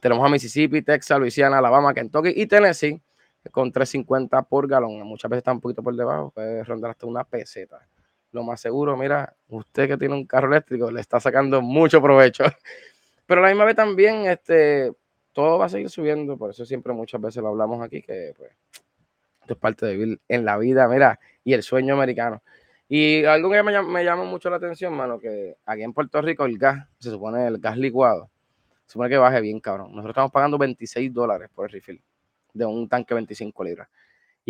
[0.00, 3.00] tenemos a Mississippi, Texas, Louisiana, Alabama, Kentucky y Tennessee
[3.50, 5.00] con 3.50 por galón.
[5.04, 7.80] Muchas veces está un poquito por debajo, puede rondar hasta una peseta.
[8.32, 12.44] Lo más seguro, mira, usted que tiene un carro eléctrico le está sacando mucho provecho.
[13.26, 14.92] Pero a la misma vez también, este,
[15.32, 18.50] todo va a seguir subiendo, por eso siempre muchas veces lo hablamos aquí, que pues,
[19.40, 22.42] esto es parte de vivir en la vida, mira, y el sueño americano.
[22.88, 26.44] Y algo que me, me llama mucho la atención, mano, que aquí en Puerto Rico
[26.44, 28.30] el gas, se supone el gas licuado,
[28.86, 29.90] se supone que baje bien, cabrón.
[29.90, 32.02] Nosotros estamos pagando 26 dólares por el refill
[32.54, 33.88] de un tanque 25 libras.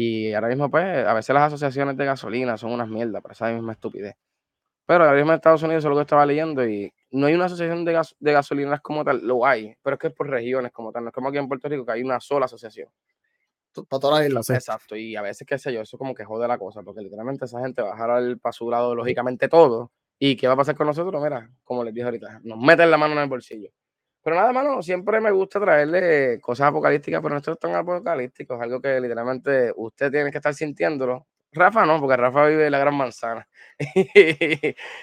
[0.01, 3.51] Y ahora mismo, pues, a veces las asociaciones de gasolina son unas mierdas, pero esa
[3.53, 4.15] misma estupidez.
[4.87, 7.35] Pero ahora mismo en Estados Unidos eso es lo que estaba leyendo y no hay
[7.35, 10.29] una asociación de, gas- de gasolineras como tal, lo hay, pero es que es por
[10.31, 12.89] regiones como tal, no es como aquí en Puerto Rico que hay una sola asociación.
[13.89, 14.53] Para toda la isla, sí.
[14.55, 17.45] Exacto, y a veces, qué sé yo, eso como que jode la cosa, porque literalmente
[17.45, 19.93] esa gente va a dejar para su lado lógicamente todo.
[20.19, 21.23] ¿Y qué va a pasar con nosotros?
[21.23, 23.71] Mira, como les dije ahorita, nos meten la mano en el bolsillo.
[24.29, 28.57] Pero nada, mano, siempre me gusta traerle cosas apocalípticas, pero no esto es tan apocalíptico,
[28.57, 31.27] es algo que literalmente usted tiene que estar sintiéndolo.
[31.51, 33.49] Rafa no, porque Rafa vive en la gran manzana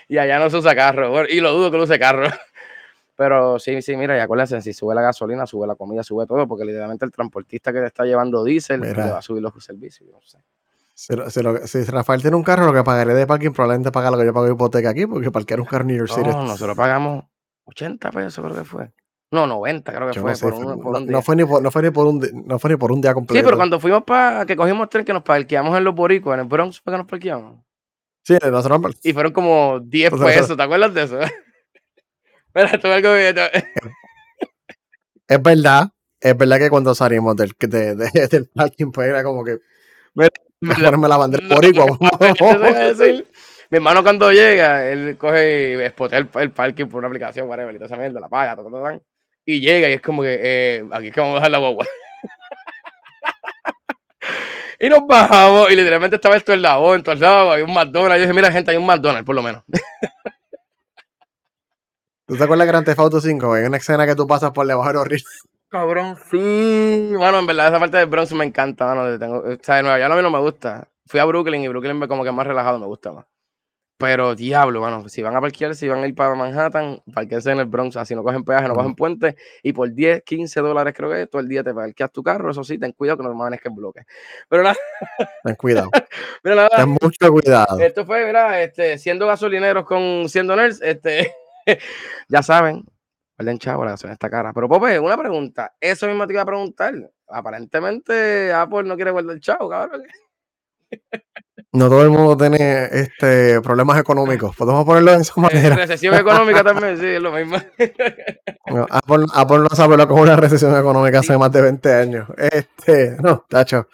[0.07, 2.27] y allá no se usa carro, bueno, y lo dudo que lo use carro.
[3.15, 6.47] Pero sí, sí, mira, y acuérdense, si sube la gasolina, sube la comida, sube todo,
[6.47, 9.07] porque literalmente el transportista que te está llevando diésel le Mira.
[9.11, 10.07] va a subir los servicios.
[10.11, 10.37] no sé.
[10.93, 13.91] Si, lo- si lo- si Rafael tiene un carro, lo que pagaré de parking probablemente
[13.91, 16.09] paga lo que yo pago de hipoteca aquí, porque parquear un carro en New York
[16.11, 16.29] City.
[16.29, 17.25] No, nosotros pagamos
[17.63, 18.91] 80 pesos, creo que fue.
[19.31, 21.11] No, 90, creo que yo fue, no sé, por, fue- un, por no, un no
[21.11, 21.21] día.
[21.21, 23.39] fue ni por, no fue ni por un no fue ni por un día completo.
[23.39, 26.41] Sí, pero cuando fuimos para que cogimos tren, que nos parqueamos en los Boricuas, en
[26.41, 27.59] el Bronx, fue que nos parqueamos.
[28.23, 31.19] Sí, nosotros Y fueron como 10 Entonces, pesos, ¿te acuerdas de eso?
[32.83, 33.09] Algo
[35.27, 39.43] es verdad, es verdad que cuando salimos del, de- de- del parking, pues era como
[39.43, 39.59] que
[40.13, 40.29] Mira,
[40.61, 41.85] ponerme la bandera boricua.
[43.69, 47.73] Mi hermano cuando llega, él coge y espotea el, el parking por una aplicación, whatever,
[47.73, 48.99] y toda esa mierda, la paga, ta, ta, ta,
[49.45, 51.85] y llega y es como que eh, aquí es que vamos a dejar la guagua.
[54.79, 58.17] y nos bajamos y literalmente estaba esto en la en todos lados, había un McDonald's.
[58.17, 59.63] Yo dije, mira gente, hay un McDonald's por lo menos.
[62.27, 63.53] ¿Tú te acuerdas de Grand Theft Auto 5?
[63.53, 65.25] Hay una escena que tú pasas por debajo del horrible.
[65.69, 67.11] Cabrón, sí.
[67.15, 69.19] Bueno, en verdad esa parte del Bronx me encanta, mano.
[69.19, 70.87] Tengo, o sea, de Nueva York a mí no me gusta.
[71.05, 73.25] Fui a Brooklyn y Brooklyn me como que más relajado me gusta más.
[73.97, 77.59] Pero diablo, mano, si van a parquear, si van a ir para Manhattan, parquense en
[77.59, 81.09] el Bronx, así no cogen peaje, no cogen puente, y por 10, 15 dólares creo
[81.09, 83.67] que todo el día te parqueas tu carro, eso sí, ten cuidado que no manejes
[83.67, 84.01] el bloque.
[84.49, 84.75] Pero nada,
[85.43, 85.89] Ten cuidado.
[86.43, 87.79] pero nada, Ten mucho cuidado.
[87.79, 91.33] esto fue, mira, este, siendo gasolineros con siendo nerds, este,
[92.27, 92.83] ya saben,
[93.37, 94.51] guarden chavo la gasolina esta cara.
[94.51, 96.93] Pero Pope, una pregunta, eso mismo te iba a preguntar.
[97.29, 100.03] Aparentemente Apple no quiere guardar chavo, cabrón.
[101.75, 104.55] No todo el mundo tiene este, problemas económicos.
[104.55, 105.75] Podemos ponerlo de esa manera.
[105.75, 107.57] Recesión económica también, sí, es lo mismo.
[108.67, 111.93] No, Apple, Apple no sabe lo que es una recesión económica hace más de 20
[111.93, 112.29] años.
[112.37, 113.87] Este, no, tacho.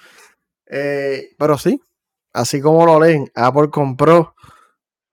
[0.68, 1.82] Eh, pero sí,
[2.34, 4.36] así como lo leen, Apple compró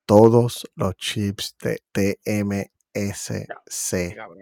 [0.05, 3.47] todos los chips de TMSC,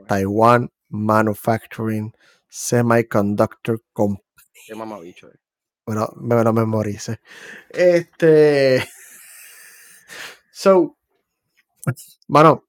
[0.08, 2.12] Taiwan Manufacturing
[2.48, 4.22] Semiconductor Company.
[4.66, 5.28] qué mamabicho.
[5.28, 5.38] eh.
[5.86, 7.20] Bueno, me lo memorice.
[7.70, 8.84] Este.
[10.58, 10.96] So,
[12.28, 12.64] bueno,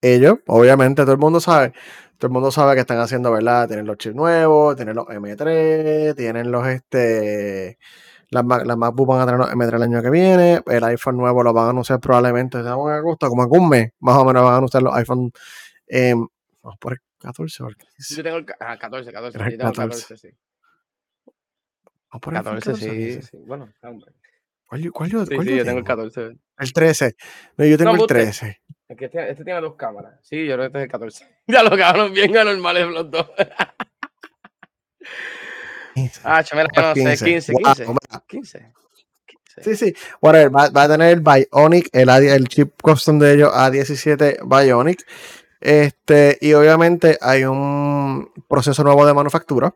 [0.00, 1.72] ellos, obviamente, todo el mundo sabe,
[2.18, 3.66] todo el mundo sabe que están haciendo, ¿verdad?
[3.66, 7.78] Tienen los chips nuevos, tienen los M3, tienen los, este,
[8.30, 11.42] las, las MacBook van a tener los M3 el año que viene, el iPhone nuevo
[11.42, 14.54] lo van a anunciar probablemente, en agosto, como en un mes, más o menos van
[14.54, 15.32] a anunciar los iPhone,
[15.88, 16.14] eh,
[16.62, 18.14] vamos por el 14 o el 15.
[18.14, 20.02] Yo tengo el ca- ah, 14, 14, Era yo tengo el 14.
[20.14, 20.36] 14, sí.
[22.16, 23.22] Vamos por el 14, 14 o sí, 15.
[23.22, 23.36] sí.
[23.46, 24.12] Bueno, hombre.
[24.66, 26.10] ¿Cuál, yo- cuál yo, Sí, cuál sí, yo tengo el tengo?
[26.12, 26.36] 14.
[26.58, 27.16] El 13.
[27.56, 28.14] No, yo tengo No, el embuste.
[28.14, 28.60] 13.
[28.88, 30.18] Es que este, este tiene dos cámaras.
[30.22, 31.28] Sí, yo creo que este es el 14.
[31.46, 33.26] Ya lo cabrón, bien anormales los dos.
[35.94, 36.20] 15.
[36.24, 37.86] Ah, chamela, no sé, 15, Wow, 15.
[37.86, 38.24] mira.
[38.28, 38.72] 15.
[39.26, 39.62] 15.
[39.62, 39.94] Sí, sí.
[40.20, 40.54] Whatever.
[40.54, 45.06] Va, va a tener el Bionic, el, el chip custom de ellos A17 Bionic.
[45.60, 49.74] Este, y obviamente hay un proceso nuevo de manufactura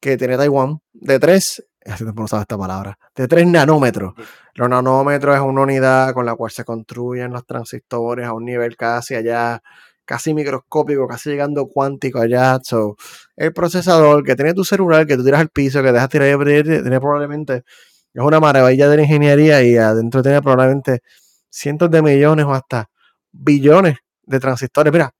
[0.00, 4.14] que tiene Taiwán de 3, hace tiempo no esta palabra, de 3 nanómetros.
[4.54, 8.76] Los nanómetros es una unidad con la cual se construyen los transistores a un nivel
[8.76, 9.62] casi allá,
[10.04, 12.58] casi microscópico, casi llegando cuántico allá.
[12.62, 12.96] So,
[13.36, 16.32] el procesador que tiene tu celular, que tú tiras al piso, que dejas tirar y
[16.32, 17.62] abrir, tiene probablemente,
[18.12, 21.00] es una maravilla de la ingeniería y adentro tiene probablemente
[21.48, 22.90] cientos de millones o hasta
[23.32, 24.92] billones de transistores.
[24.92, 25.12] Mira,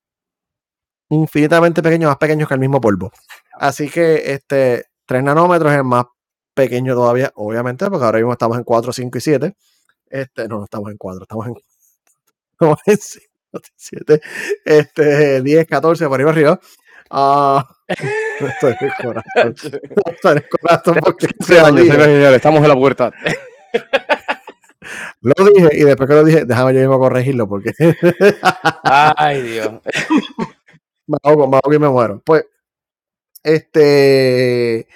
[1.10, 3.12] infinitamente pequeños, más pequeños que el mismo polvo.
[3.60, 6.06] Así que este 3 nanómetros es el más
[6.54, 9.56] pequeño todavía, obviamente, porque ahora mismo estamos en 4, 5 y 7.
[10.08, 11.54] Este, no, no estamos en 4, estamos en,
[12.52, 13.26] estamos en 5,
[13.76, 14.20] 7,
[14.64, 16.58] este, 10, 14, por ahí arriba.
[17.10, 19.54] Ah, estoy en el corazón.
[20.06, 21.26] Estoy en el corazón porque
[21.82, 23.12] dije, estamos en la puerta.
[25.20, 27.72] lo dije y después que lo dije, déjame yo mismo corregirlo porque
[28.84, 29.70] Ay, Dios.
[31.06, 32.22] me ahogo, me ahogo y me muero.
[32.24, 32.46] Pues,
[33.42, 34.86] este,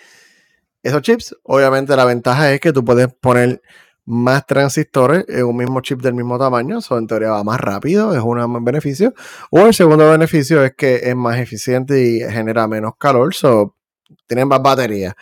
[0.82, 3.62] esos chips, obviamente la ventaja es que tú puedes poner
[4.06, 8.14] más transistores en un mismo chip del mismo tamaño, eso en teoría va más rápido,
[8.14, 9.14] es un beneficio.
[9.50, 13.76] O el segundo beneficio es que es más eficiente y genera menos calor, so,
[14.26, 15.16] tienen más batería.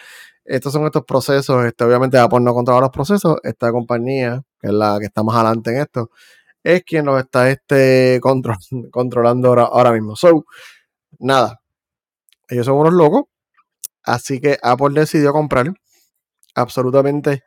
[0.44, 4.74] Estos son estos procesos, este, obviamente Apple no controla los procesos, esta compañía, que es
[4.74, 6.10] la que está más adelante en esto,
[6.64, 8.20] es quien los está este,
[8.90, 10.16] controlando ahora, ahora mismo.
[10.16, 10.44] So,
[11.20, 11.61] nada,
[12.49, 13.24] ellos son unos locos.
[14.05, 15.72] Así que Apple decidió comprar
[16.55, 17.43] absolutamente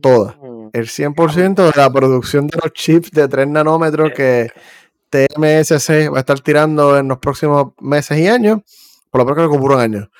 [0.00, 0.36] toda.
[0.40, 0.70] Mm.
[0.72, 4.50] El 100% de la producción de los chips de 3 nanómetros que
[5.10, 8.60] TMSC va a estar tirando en los próximos meses y años,
[9.10, 10.10] por lo menos que lo un año.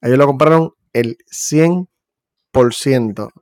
[0.00, 1.86] Ellos lo compraron el 100%.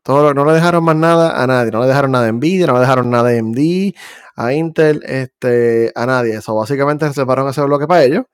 [0.03, 1.71] Todo, no le dejaron más nada a nadie.
[1.71, 3.95] No le dejaron nada a Nvidia, no le dejaron nada a AMD,
[4.37, 6.37] a Intel, este, a nadie.
[6.37, 8.25] Eso básicamente se separaron ese bloque para ellos.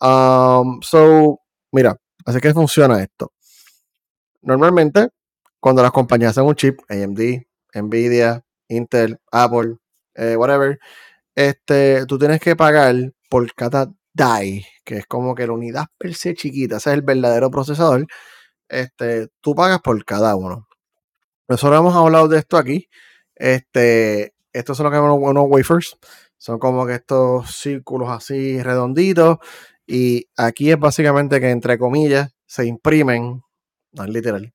[0.00, 1.40] Um, so,
[1.72, 3.32] mira, así que funciona esto.
[4.42, 5.08] Normalmente,
[5.60, 9.76] cuando las compañías hacen un chip, AMD, Nvidia, Intel, Apple,
[10.14, 10.78] eh, whatever,
[11.34, 12.94] este, tú tienes que pagar
[13.30, 17.02] por cada die, que es como que la unidad per se chiquita, ese es el
[17.02, 18.06] verdadero procesador.
[18.68, 20.68] Este, tú pagas por cada uno.
[21.48, 22.88] Nosotros hemos hablado de esto aquí.
[23.34, 25.96] Este, estos son lo que llamamos unos wafers.
[26.36, 29.38] Son como que estos círculos así redonditos.
[29.90, 33.42] Y aquí es básicamente que entre comillas se imprimen,
[33.92, 34.52] no es literal,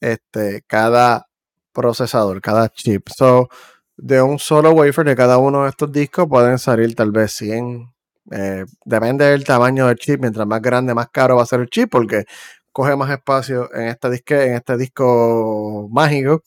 [0.00, 1.26] este, cada
[1.72, 3.08] procesador, cada chip.
[3.08, 3.48] So,
[3.96, 7.94] de un solo wafer de cada uno de estos discos pueden salir tal vez 100.
[8.32, 10.20] Eh, depende del tamaño del chip.
[10.20, 12.24] Mientras más grande, más caro va a ser el chip porque
[12.72, 16.42] coge más espacio en este, disque, en este disco mágico.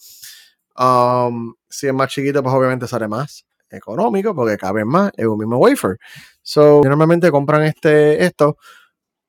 [0.77, 5.38] Um, si es más chiquito, pues obviamente sale más económico porque cabe más en un
[5.38, 5.97] mismo wafer.
[6.41, 8.57] So, normalmente compran este, esto,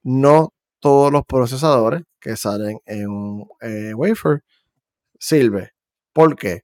[0.02, 4.42] no todos los procesadores que salen en un eh, wafer
[5.18, 5.72] sirve.
[6.12, 6.62] ¿Por qué?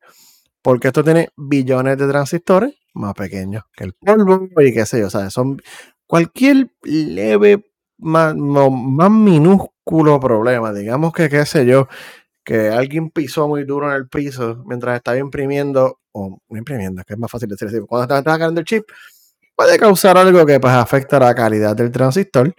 [0.63, 5.11] Porque esto tiene billones de transistores más pequeños que el polvo y qué sé yo.
[5.11, 5.61] Sea, son
[6.07, 7.65] cualquier leve,
[7.99, 10.73] más, más minúsculo problema.
[10.73, 11.89] Digamos que, qué sé yo,
[12.45, 17.13] que alguien pisó muy duro en el piso mientras estaba imprimiendo, o no imprimiendo, que
[17.13, 18.85] es más fácil decir así, cuando estaba trabajando el chip,
[19.55, 22.55] puede causar algo que pues afecta la calidad del transistor.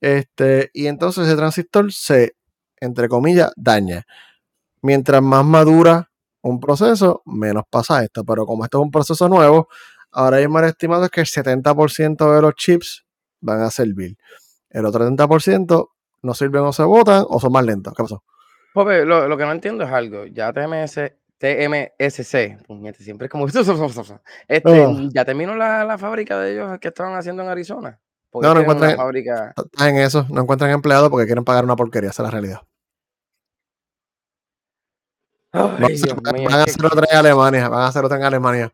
[0.00, 2.36] Este, y entonces ese transistor se,
[2.80, 4.04] entre comillas, daña.
[4.80, 6.10] Mientras más madura
[6.42, 8.24] un proceso, menos pasa esto.
[8.24, 9.68] Pero como esto es un proceso nuevo,
[10.12, 13.04] ahora hay más estimado que el 70% de los chips
[13.40, 14.16] van a servir.
[14.70, 15.88] El otro 30%
[16.22, 17.92] no sirven o se botan o son más lentos.
[17.96, 18.22] ¿Qué pasó?
[18.72, 20.26] Pope, lo, que no entiendo es algo.
[20.26, 21.00] Ya TMS,
[21.44, 22.56] TMSC,
[22.98, 23.46] siempre es como...
[24.48, 24.96] Este, oh.
[25.12, 28.00] Ya terminó la, la, fábrica de ellos que estaban haciendo en Arizona.
[28.32, 29.52] No, no encuentran, fábrica...
[29.78, 32.62] en eso, no encuentran empleados porque quieren pagar una porquería, esa es la realidad.
[35.52, 38.72] van, a hacer otra en Alemania, van a hacer otra en Alemania.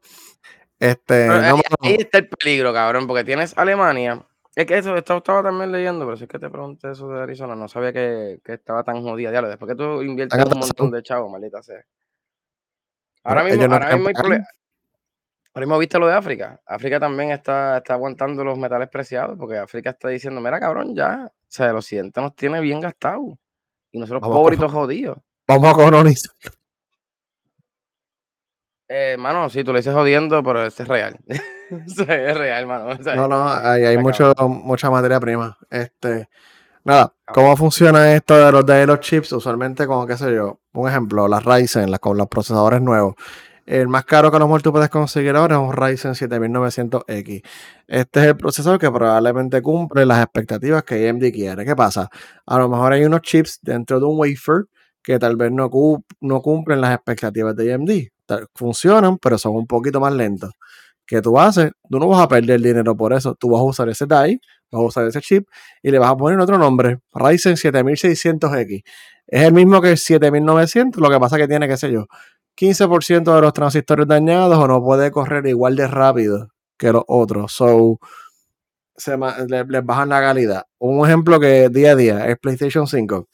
[0.79, 4.25] Este, ahí, está el peligro, cabrón, porque tienes Alemania.
[4.55, 7.55] Es que eso, estaba también leyendo, pero si es que te pregunté eso de Arizona,
[7.57, 9.31] no sabía que, que estaba tan jodida.
[9.31, 11.85] Diablo, después que tú inviertes un montón de chavos, maldita sea.
[13.25, 14.41] Ahora mismo, ahora mismo hay.
[15.53, 16.61] Ahora mismo viste lo de África.
[16.65, 21.27] África también está, está aguantando los metales preciados porque África está diciendo, mira cabrón, ya,
[21.27, 23.35] o sea, el occidente nos tiene bien gastados.
[23.91, 25.19] Y nosotros pobritos jodidos.
[25.49, 26.33] Vamos a colonizar.
[28.87, 31.17] Eh, mano, sí, tú le dices jodiendo, pero este es real.
[31.29, 31.97] es
[32.37, 32.95] real, mano.
[33.17, 35.57] no, no, hay, hay mucho, mucha materia prima.
[35.69, 36.29] Este,
[36.85, 39.33] nada, ¿cómo funciona esto de los de los chips?
[39.33, 43.15] Usualmente, como qué sé yo, un ejemplo, las Ryzen, con los procesadores nuevos.
[43.67, 47.43] El más caro que a lo mejor tú puedes conseguir ahora es un Ryzen 7900X.
[47.87, 51.65] Este es el procesador que probablemente cumple las expectativas que AMD quiere.
[51.65, 52.09] ¿Qué pasa?
[52.47, 54.65] A lo mejor hay unos chips dentro de un wafer
[55.03, 55.71] que tal vez no,
[56.21, 57.91] no cumplen las expectativas de AMD.
[58.55, 60.51] Funcionan, pero son un poquito más lentos.
[61.07, 61.73] ¿Qué tú haces?
[61.89, 63.35] Tú no vas a perder dinero por eso.
[63.35, 64.41] Tú vas a usar ese die,
[64.71, 65.49] vas a usar ese chip
[65.83, 67.01] y le vas a poner otro nombre.
[67.13, 68.83] Ryzen 7600X.
[69.27, 72.07] Es el mismo que el 7900, lo que pasa que tiene, qué sé yo,
[72.57, 77.53] 15% de los transistores dañados o no puede correr igual de rápido que los otros.
[77.53, 77.99] So,
[78.97, 80.65] se les, bajan la calidad.
[80.79, 83.29] Un ejemplo que día a día es PlayStation 5.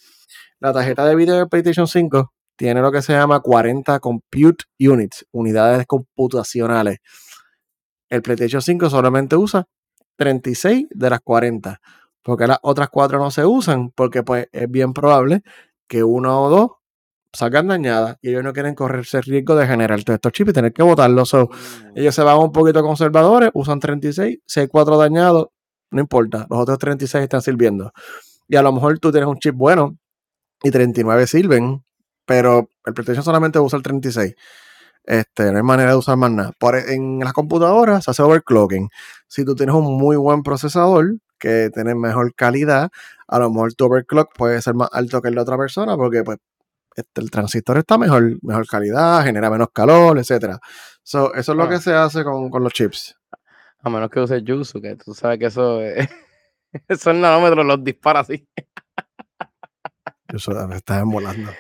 [0.61, 5.27] La tarjeta de video de PlayStation 5 tiene lo que se llama 40 Compute Units,
[5.33, 6.99] unidades computacionales.
[8.09, 9.67] El PlayStation 5 solamente usa
[10.17, 11.81] 36 de las 40,
[12.23, 15.43] porque las otras cuatro no se usan, porque pues es bien probable
[15.87, 16.71] que uno o dos
[17.33, 20.53] salgan dañadas y ellos no quieren correrse el riesgo de generar todos estos chips y
[20.55, 21.35] tener que botarlos.
[21.35, 21.47] Mm.
[21.95, 25.49] ellos se van un poquito conservadores, usan 36, si hay 4 dañados,
[25.91, 27.93] no importa, los otros 36 están sirviendo.
[28.49, 29.97] Y a lo mejor tú tienes un chip bueno
[30.63, 31.85] y 39 sirven,
[32.25, 34.35] pero el PlayStation solamente usa el 36.
[35.07, 36.53] Este, no hay manera de usar más nada.
[36.59, 38.89] Por, e, en las computadoras se hace overclocking.
[39.29, 42.91] Si tú tienes un muy buen procesador que tiene mejor calidad,
[43.29, 46.23] a lo mejor tu overclock puede ser más alto que el de otra persona porque
[46.25, 46.39] pues
[46.97, 50.59] este, el transistor está mejor, mejor calidad, genera menos calor, etcétera.
[51.03, 51.69] So, eso es lo Ah.
[51.69, 53.15] que se hace con, con los chips.
[53.83, 56.09] A menos que uses Yuzu, que tú sabes que eso es-
[56.89, 58.49] esos nanómetros los dispara así.
[60.29, 61.51] Eso me estás embolando.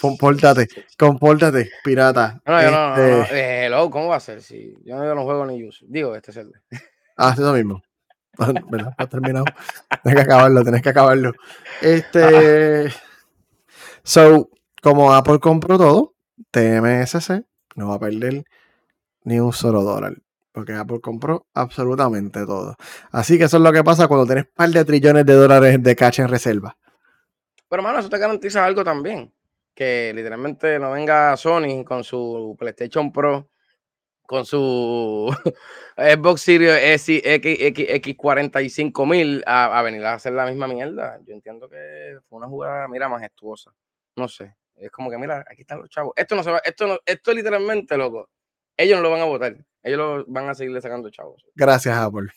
[0.00, 0.68] Compórtate,
[0.98, 2.40] compórtate, pirata.
[2.44, 4.42] No, yo no, no, no, Este, eh, hello, ¿cómo va a ser?
[4.42, 5.86] Si yo, yo no juego ni Yuzu.
[5.88, 6.52] Digo, este es el.
[7.16, 7.82] Ah, eso mismo.
[8.70, 8.94] ¿Verdad?
[8.96, 9.44] Has terminado.
[10.02, 11.32] Tienes que acabarlo, tienes que acabarlo.
[11.80, 12.92] Este.
[14.02, 14.48] So,
[14.82, 16.14] como Apple compró todo,
[16.50, 17.44] TMSC
[17.76, 18.44] no va a perder
[19.24, 20.16] ni un solo dólar.
[20.52, 22.76] Porque Apple compró absolutamente todo.
[23.12, 25.82] Así que eso es lo que pasa cuando tienes un par de trillones de dólares
[25.82, 26.76] de cash en reserva.
[27.70, 29.32] Pero, mano, eso te garantiza algo también.
[29.74, 33.48] Que literalmente no venga Sony con su PlayStation Pro,
[34.26, 35.32] con su
[35.96, 41.20] Xbox Series S, X, X, X45 mil a, a venir a hacer la misma mierda.
[41.24, 43.72] Yo entiendo que fue una jugada, mira, majestuosa.
[44.16, 44.56] No sé.
[44.74, 46.12] Es como que, mira, aquí están los chavos.
[46.16, 48.28] Esto no se va, esto no, esto literalmente, loco.
[48.76, 49.56] Ellos no lo van a votar.
[49.82, 51.46] Ellos lo van a seguirle sacando chavos.
[51.54, 52.30] Gracias, Apple.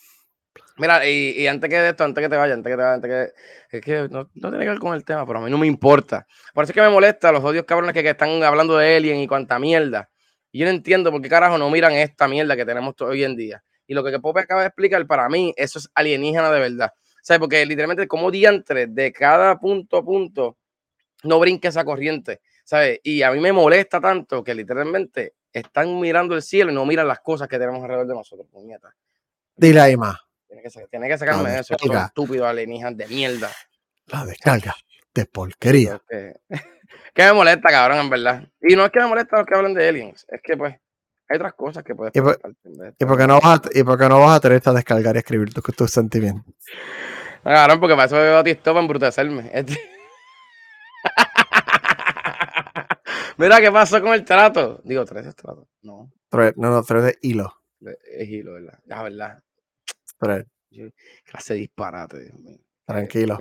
[0.78, 2.94] Mira, y, y antes que de esto, antes que te vaya, antes que te vaya,
[2.96, 3.78] antes que.
[3.78, 6.28] Es que no, tiene que ver con el tema, pero a mí no me importa.
[6.54, 9.20] Por eso es que me molesta los odios cabrones que, que están hablando de Alien
[9.20, 10.10] y cuanta mierda.
[10.52, 13.36] Y yo no entiendo por qué carajo no miran esta mierda que tenemos hoy en
[13.36, 13.64] día.
[13.88, 16.92] Y lo que Pope acaba de explicar, para mí, eso es alienígena de verdad.
[17.22, 17.40] ¿Sabes?
[17.40, 20.58] Porque literalmente, como diantre de cada punto a punto,
[21.24, 22.42] no brinque esa corriente.
[22.64, 23.00] ¿Sabes?
[23.04, 27.08] Y a mí me molesta tanto que literalmente están mirando el cielo y no miran
[27.08, 28.48] las cosas que tenemos alrededor de nosotros.
[28.52, 28.94] Puñeta.
[29.56, 30.18] Dile ahí más.
[30.64, 33.50] Tiene que, sa- tiene que sacarme de eso, estos estúpidos alienígenas de mierda.
[34.08, 34.74] La descarga
[35.14, 36.00] de porquería.
[36.08, 36.36] Que,
[37.14, 38.48] que me molesta, cabrón, en verdad.
[38.62, 40.74] Y no es que me molesta los que hablan de aliens, es que pues
[41.30, 43.28] hay otras cosas que puedes Y por- preguntarte en vez de ¿Y estar- por qué
[43.28, 45.64] no vas a, y por qué no vas a tener a descargar y escribir tus,
[45.76, 46.46] tus sentimientos?
[47.44, 49.52] No, cabrón, porque para eso veo a TikTok para embrutecerme.
[49.54, 49.78] Este-
[53.38, 54.80] Mira, ¿qué pasó con el trato?
[54.86, 55.68] Digo, tres es trato.
[55.82, 57.54] No, Thread, no, no, thread de hilo.
[57.82, 58.80] es hilo, ¿verdad?
[58.86, 59.44] La verdad.
[61.26, 62.58] Clase disparate, mío.
[62.86, 63.38] tranquilo.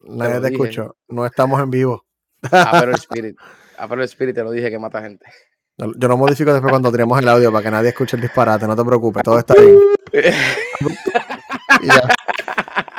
[0.00, 0.96] Nadie te escuchó.
[1.08, 2.04] No estamos en vivo.
[2.50, 3.36] ah, pero el Spirit.
[3.78, 5.26] Ah, pero el Spirit te lo dije que mata gente.
[5.78, 8.66] Yo lo modifico después cuando tenemos el audio para que nadie escuche el disparate.
[8.66, 9.78] No te preocupes, todo está bien.
[11.82, 12.02] Y ya.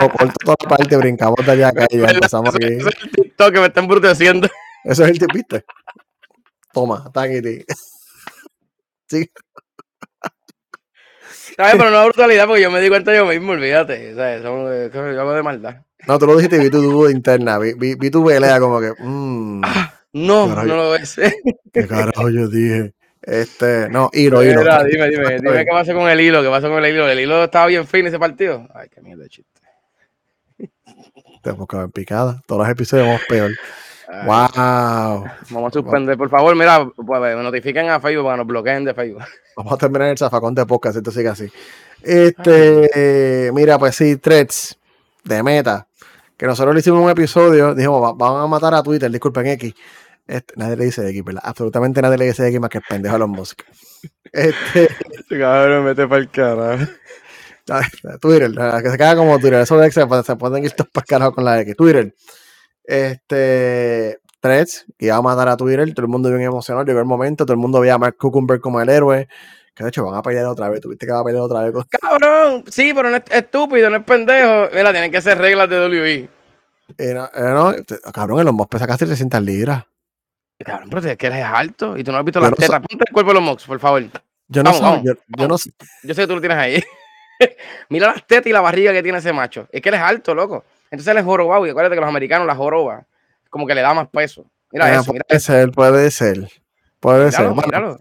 [0.01, 2.65] O corto toda la parte, brincamos de allá acá y ya empezamos aquí.
[2.65, 4.47] Ese es el TikTok que me está embruteciendo.
[4.84, 5.63] Eso es el tip, ¿viste?
[6.74, 7.63] Toma, tanguiti.
[9.09, 9.30] Sí,
[11.56, 11.76] ¿Sabes?
[11.78, 14.16] Pero no es brutalidad porque yo me di cuenta yo mismo, olvídate.
[14.16, 14.41] ¿sabes?
[14.41, 15.78] Son, yo hago de maldad.
[16.08, 17.60] no, tú lo dijiste y vi tu duda interna.
[17.60, 19.62] Vi, vi, vi tu pelea como que, mmm,
[20.14, 20.68] No, Carajo.
[20.68, 21.16] no lo es.
[21.74, 22.93] ¿qué carajo yo dije?
[23.22, 24.60] Este, no, hilo, hilo.
[24.62, 27.08] Mira, dime, dime, dime qué pasó con el hilo, qué pasó con el hilo.
[27.08, 28.68] El hilo estaba bien fino ese partido.
[28.74, 29.62] Ay, qué mierda de chiste.
[31.41, 32.41] Te buscaba en picada.
[32.47, 33.51] Todos los episodios vamos peor.
[34.10, 35.26] Ay, Wow.
[35.49, 38.93] Vamos a suspender, por favor, mira, pues, notifiquen a Facebook para que nos bloqueen de
[38.93, 39.24] Facebook.
[39.58, 41.49] Vamos a terminar el zafacón de podcast, esto sigue así.
[42.01, 44.78] Este, mira, pues sí, threads
[45.24, 45.88] de meta.
[46.38, 49.74] Que nosotros le hicimos un episodio, dijimos, "Va- van a matar a Twitter, disculpen X.
[50.28, 51.41] Este, nadie le dice X, ¿verdad?
[51.45, 53.62] Absolutamente nadie le dice X más que el pendejo a los Musk.
[54.32, 54.89] Este,
[55.30, 56.86] Cabrón, mete para el carajo.
[58.22, 58.51] Twitter,
[58.84, 61.06] que se caga como Twitter, eso de X se, pueden- se pueden ir todos para
[61.06, 61.76] carajo con la X.
[61.78, 62.14] Twitter.
[62.84, 67.06] Este, threads, que iba a matar a Twitter, todo el mundo bien emocionado, llegó el
[67.06, 69.28] momento, todo el mundo veía a Mark Zuckerberg como el héroe.
[69.76, 71.72] Que de hecho van a pelear otra vez, tuviste que va a pelear otra vez
[71.72, 74.68] con Cabrón, sí, pero no es estúpido, no es pendejo.
[74.72, 76.30] Mira, tienen que ser reglas de WI.
[76.98, 79.84] Eh, no, eh, no, te- cabrón, los Mox pesa casi 300 libras.
[80.60, 82.82] Cabrón, pero es que eres alto y tú no has visto Yo las no tetas.
[82.82, 84.04] Ponte el cuerpo de los Mox, por favor.
[84.48, 85.72] Yo no Vamos, yo, yo no sé.
[86.04, 86.84] Yo sé que tú lo tienes ahí.
[87.90, 89.68] Mira las tetas y la barriga que tiene ese macho.
[89.72, 90.66] Es que él es alto, loco.
[90.94, 91.66] Entonces él es jorobado.
[91.66, 93.04] Y acuérdate que los americanos la joroba.
[93.50, 94.46] Como que le da más peso.
[94.72, 95.52] Mira Ah, eso, mira puede eso.
[95.52, 96.48] ser, puede ser.
[97.00, 97.39] Puede ser.
[97.41, 98.00] Míralo, Bueno, míralo.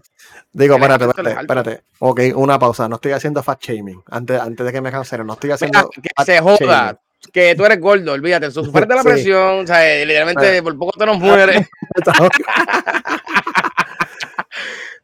[0.51, 1.81] digo, espérate, espérate, espérate.
[1.99, 2.87] Ok, una pausa.
[2.87, 4.03] No estoy haciendo fat shaming.
[4.11, 5.89] Antes, antes de que me cancelen, no estoy Mira, haciendo.
[5.89, 6.57] que fat se joda.
[6.57, 6.97] shaming.
[7.33, 8.51] Que tú eres gordo, olvídate.
[8.51, 9.07] Sufrete la Sí.
[9.09, 9.63] presión.
[9.63, 11.67] O sea, eh, literalmente por poco te nos mueres.
[11.95, 12.29] Estamos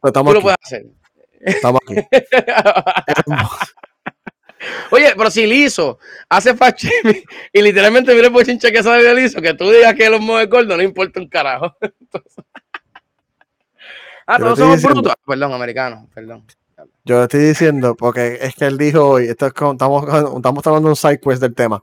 [0.00, 0.44] Tú estamos lo aquí.
[0.44, 0.86] puedes hacer.
[1.40, 1.96] Estamos aquí.
[4.90, 5.98] Oye, pero si Lizo
[6.28, 9.94] hace fat shaming y literalmente mira el bochinche que sale de Lizo, que tú digas
[9.94, 11.74] que los es gordo, no importa un carajo.
[11.80, 12.44] Entonces-
[14.26, 15.14] ah, todos somos diciendo- brutos.
[15.26, 16.44] Perdón, americanos, perdón.
[17.04, 20.04] Yo le estoy diciendo, porque es que él dijo hoy, esto es como, estamos,
[20.36, 21.82] estamos tomando un side quest del tema.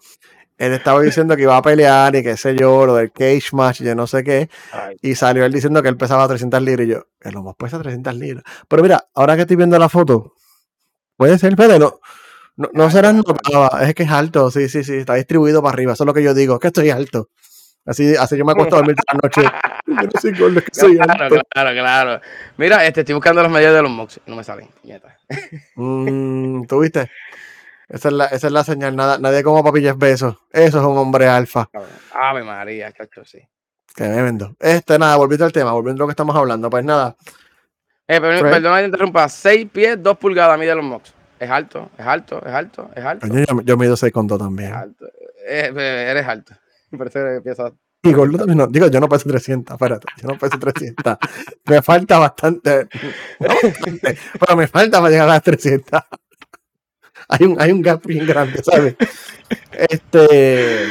[0.58, 3.82] Él estaba diciendo que iba a pelear y qué sé yo, lo del cage match,
[3.84, 4.50] yo no sé qué.
[4.72, 6.88] Ay, Y salió él diciendo que él pesaba 300 libras.
[6.88, 8.44] Y yo, que lo más pesa 300 libras.
[8.68, 10.34] Pero mira, ahora que estoy viendo la foto,
[11.16, 12.00] puede ser, pero no,
[12.58, 13.70] no, no será notaba.
[13.88, 15.94] Es que es alto, sí, sí, sí, está distribuido para arriba.
[15.94, 17.30] Eso es lo que yo digo, es que estoy alto.
[17.86, 19.42] Así, así yo me acuesto a dormir por la noche.
[19.88, 21.42] yo no soy gordo, es que soy Claro, alto.
[21.50, 22.22] claro, claro.
[22.58, 24.20] Mira, este, estoy buscando las medidas de los Mox.
[24.26, 24.68] No me salen.
[24.82, 25.18] puñeta.
[25.76, 27.10] Mm, ¿Tú viste?
[27.88, 28.96] Esa es la, esa es la señal.
[28.98, 30.36] Nada, nadie como papi Jeff Bezos.
[30.52, 31.70] Eso es un hombre alfa.
[32.14, 33.40] Ave María, chacho, sí.
[33.96, 34.56] Que me vendo.
[34.60, 36.70] Este, nada, volviendo al tema, volviendo a lo que estamos hablando.
[36.70, 37.16] Pues nada,
[38.08, 39.30] Eh, perdona que te interrumpa.
[39.30, 41.14] 6 pies, 2 pulgadas mide los Mox.
[41.40, 43.28] Es alto, es alto, es alto, es alto.
[43.28, 44.74] yo, yo mido 6 con 2 Es también.
[44.74, 45.06] alto.
[45.48, 46.54] Eh, eh, eres alto.
[46.98, 47.72] Por eso empieza.
[48.04, 48.68] Y gordo también no.
[48.68, 50.08] Digo, yo no peso 300, espérate.
[50.22, 51.18] Yo no peso 300.
[51.66, 52.88] me falta bastante.
[53.40, 56.02] no bastante, pero me falta para llegar a las 300.
[57.30, 58.96] hay, un, hay un gap bien grande, ¿sabes?
[59.72, 60.86] Este.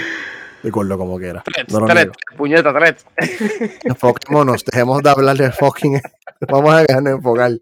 [0.62, 1.42] Y gordo como quiera.
[1.44, 3.06] Tres, No tres, puñeta, tres.
[3.84, 6.00] Enfoquémonos, dejemos de hablar de fucking.
[6.48, 7.52] Vamos a dejarnos enfocar.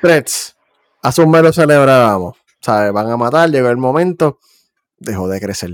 [0.00, 0.55] Threads,
[1.06, 2.36] hace un mes lo celebrábamos.
[2.60, 2.92] ¿Sabes?
[2.92, 4.38] Van a matar, llegó el momento,
[4.98, 5.70] dejó de crecer.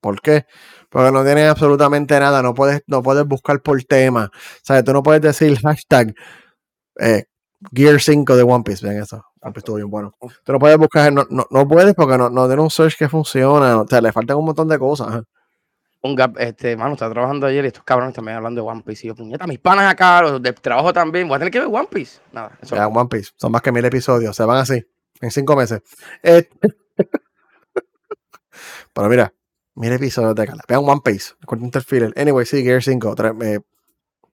[0.00, 0.46] ¿Por qué?
[0.90, 4.30] Porque no tienen absolutamente nada, no puedes, no puedes buscar por tema.
[4.62, 4.84] ¿Sabes?
[4.84, 6.14] Tú no puedes decir hashtag
[6.98, 7.24] eh,
[7.72, 8.86] Gear 5 de One Piece.
[8.86, 9.16] Ven eso.
[9.42, 10.12] One Piece estuvo bien bueno.
[10.44, 13.08] Tú no puedes buscar, no, no, no puedes porque no, no tiene un search que
[13.08, 13.80] funciona.
[13.82, 15.24] O sea, le faltan un montón de cosas.
[16.00, 19.06] Un gap, este, mano, estaba trabajando ayer y estos cabrones también hablando de One Piece.
[19.06, 21.26] Y yo, puñeta, mis panas acá, los de trabajo también.
[21.26, 22.20] Voy a tener que ver One Piece.
[22.32, 22.76] Nada, eso.
[22.76, 23.32] Ya, One Piece.
[23.36, 24.36] Son más que mil episodios.
[24.36, 24.84] Se van así.
[25.20, 25.80] En cinco meses.
[26.22, 26.48] Eh,
[28.92, 29.32] Pero mira,
[29.74, 30.62] mil episodios de cala.
[30.68, 31.34] Vean One Piece.
[31.86, 32.12] Filler.
[32.16, 33.14] Anyway, sí, Gear 5.
[33.16, 33.60] tre- eh,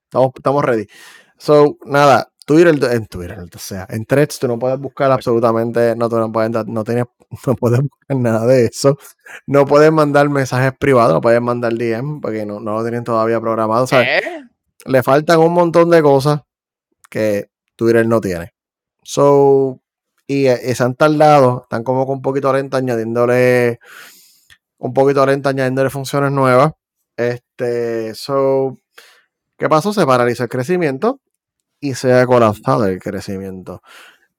[0.05, 0.87] estamos, estamos ready.
[1.37, 2.29] So, nada.
[2.45, 6.31] Twitter, en Twitter, o sea, en Threads tú no puedes buscar absolutamente, no, tú no
[6.31, 7.05] puedes, no, tienes,
[7.47, 8.97] no puedes buscar nada de eso.
[9.47, 13.39] No puedes mandar mensajes privados, no puedes mandar DM, porque no, no lo tienen todavía
[13.39, 13.87] programado.
[13.91, 14.21] ¿Eh?
[14.85, 16.41] le faltan un montón de cosas
[17.09, 18.53] que Twitter no tiene.
[19.03, 19.81] So,
[20.27, 23.79] y, eh, y se han tardado, están como con un poquito lenta añadiéndole
[24.77, 26.73] un poquito lenta añadiéndole funciones nuevas.
[27.17, 28.77] Este, so,
[29.57, 29.93] ¿qué pasó?
[29.93, 31.21] Se paralizó el crecimiento
[31.79, 33.81] y se ha colapsado el crecimiento.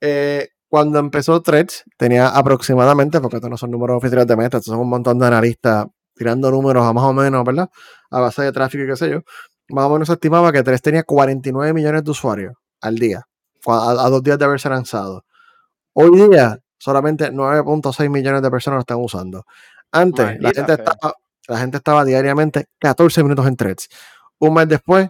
[0.01, 4.72] Eh, cuando empezó Threads, tenía aproximadamente, porque estos no son números oficiales de Meta, estos
[4.72, 7.70] son un montón de analistas tirando números a más o menos, ¿verdad?
[8.10, 9.20] A base de tráfico y qué sé yo
[9.68, 12.52] más o menos se estimaba que 3 tenía 49 millones de usuarios
[12.82, 13.22] al día,
[13.66, 15.24] a, a dos días de haberse lanzado.
[15.94, 19.44] Hoy día, solamente 9.6 millones de personas lo están usando.
[19.90, 20.84] Antes, la Maldita gente, sea.
[20.84, 21.14] estaba,
[21.48, 23.88] la gente estaba diariamente 14 minutos en threads.
[24.38, 25.08] Un mes después,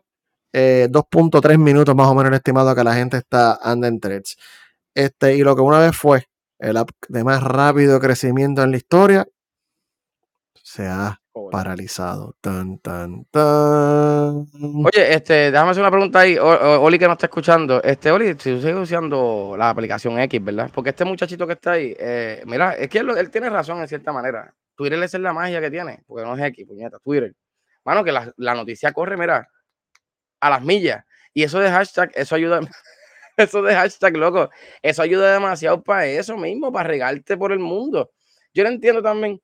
[0.52, 4.36] eh, 2.3 minutos más o menos el estimado que la gente está anda en threads.
[4.97, 6.26] Este, y lo que una vez fue
[6.59, 9.26] el app de más rápido crecimiento en la historia,
[10.55, 11.53] se ha Joder.
[11.53, 12.34] paralizado.
[12.40, 14.47] Tan, tan, tan.
[14.84, 16.38] Oye, este, déjame hacer una pregunta ahí.
[16.38, 17.82] O- o- Oli que no está escuchando.
[17.82, 20.70] Este, Oli, si tú sigues usando la aplicación X, ¿verdad?
[20.74, 24.12] Porque este muchachito que está ahí, eh, mira, es que él tiene razón en cierta
[24.14, 24.55] manera.
[24.74, 27.34] Twitter esa es la magia que tiene, porque no es X, puñeta, Twitter.
[27.84, 29.47] Mano, que la, la noticia corre, mira,
[30.40, 31.05] a las millas.
[31.34, 32.61] Y eso de hashtag, eso ayuda,
[33.39, 34.51] eso de hashtag, loco,
[34.82, 38.12] eso ayuda demasiado para eso mismo, para regarte por el mundo.
[38.55, 39.41] Yo no entiendo también.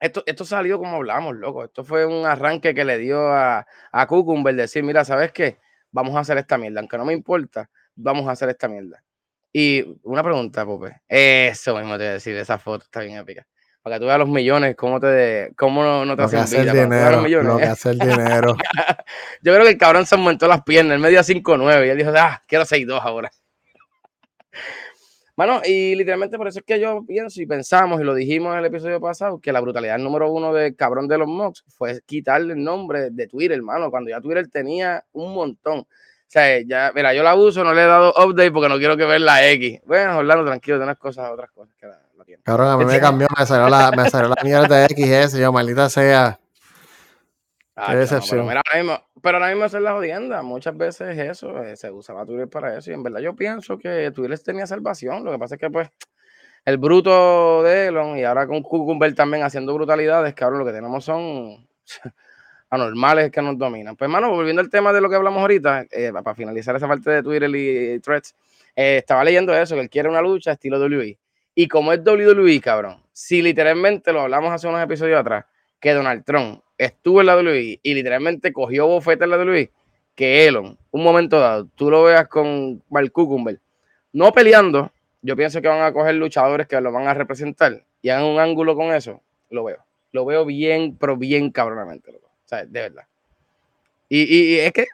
[0.00, 1.64] Esto, esto salió como hablamos, loco.
[1.64, 5.58] Esto fue un arranque que le dio a, a Cucumber decir, mira, ¿sabes qué?
[5.92, 6.80] Vamos a hacer esta mierda.
[6.80, 9.02] Aunque no me importa, vamos a hacer esta mierda.
[9.52, 11.02] Y una pregunta, Pope.
[11.08, 13.46] Eso mismo te voy a decir, esa foto está bien épica.
[13.82, 16.70] Para que tú veas los millones, cómo, te, cómo no, no te hacen hace el
[16.70, 17.68] dinero, lo que millones.
[17.68, 18.54] hace el dinero.
[19.42, 22.10] Yo creo que el cabrón se aumentó las piernas, él medía 5'9 y él dijo,
[22.14, 23.30] ah, quiero 6'2 ahora.
[25.36, 28.58] Bueno, y literalmente por eso es que yo pienso y pensamos, y lo dijimos en
[28.58, 32.52] el episodio pasado, que la brutalidad número uno del cabrón de los Mox fue quitarle
[32.52, 35.78] el nombre de Twitter, hermano, cuando ya Twitter tenía un montón.
[35.78, 35.86] O
[36.26, 39.06] sea, ya, mira, yo la uso, no le he dado update porque no quiero que
[39.06, 39.80] ver la X.
[39.86, 41.98] Bueno, Orlando, tranquilo, de unas cosas, otras cosas que la,
[42.42, 45.52] Cabrón, a mí me cambió, me salió la, me salió la mierda de XS, yo,
[45.52, 46.40] maldita sea.
[47.82, 48.46] Ah, decepción.
[48.46, 50.42] pero, ahora mismo, pero ahora mismo esa es la jodienda.
[50.42, 52.90] Muchas veces eso, eh, se usaba Twitter para eso.
[52.90, 55.24] Y en verdad yo pienso que Twitter tenía salvación.
[55.24, 55.88] Lo que pasa es que, pues,
[56.64, 61.04] el bruto de Elon y ahora con Cucumber también haciendo brutalidades, cabrón, lo que tenemos
[61.04, 61.66] son
[62.70, 63.96] anormales que nos dominan.
[63.96, 67.10] Pues, hermano, volviendo al tema de lo que hablamos ahorita, eh, para finalizar esa parte
[67.10, 68.34] de Twitter y, Threads,
[68.76, 71.18] eh, estaba leyendo eso, que él quiere una lucha estilo WWE.
[71.60, 75.44] Y como es WWE, cabrón, si literalmente lo hablamos hace unos episodios atrás,
[75.78, 79.70] que Donald Trump estuvo en la WWE y literalmente cogió bofeta en la WWE,
[80.14, 83.60] que Elon, un momento dado, tú lo veas con Mark Cucumber,
[84.14, 84.90] no peleando,
[85.20, 88.40] yo pienso que van a coger luchadores que lo van a representar y hagan un
[88.40, 89.84] ángulo con eso, lo veo.
[90.12, 92.28] Lo veo bien, pero bien cabronamente, loco.
[92.28, 93.04] O sea, de verdad.
[94.08, 94.86] Y, y- y es que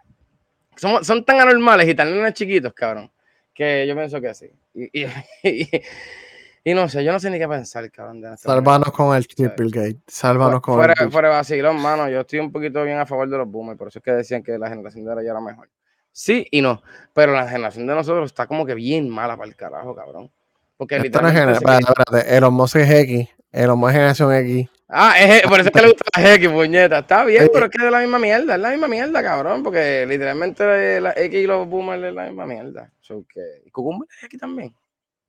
[0.74, 3.08] son, son tan anormales y tan chiquitos, cabrón,
[3.54, 4.50] que yo pienso que sí.
[4.74, 5.68] Y, y-
[6.70, 8.20] y- no sé, yo no sé ni qué pensar, cabrón.
[8.20, 9.98] de esta Sálvanos con el triple gate.
[10.06, 11.10] Sálvanos con fuera, el.
[11.10, 12.08] fuera de vacilón, mano.
[12.08, 14.42] Yo estoy un poquito bien a favor de los boomers, por eso es que decían
[14.42, 15.68] que la generación de ahora ya era mejor.
[16.12, 19.54] Sí y no, pero la generación de nosotros está como que bien mala para el
[19.54, 20.30] carajo, cabrón.
[20.76, 22.36] Porque Esto no es espérate, espérate.
[22.36, 23.28] Elon Musk es X.
[23.52, 24.68] Elon Musk es generación X.
[24.88, 26.98] Ah, es, por eso es que le gusta la X, puñeta.
[27.00, 29.62] Está bien, pero es que es la misma mierda, es la misma mierda, cabrón.
[29.62, 32.90] Porque literalmente la X y los boomers es la misma mierda.
[33.00, 34.74] So que, ¿Y Cucumber es X también?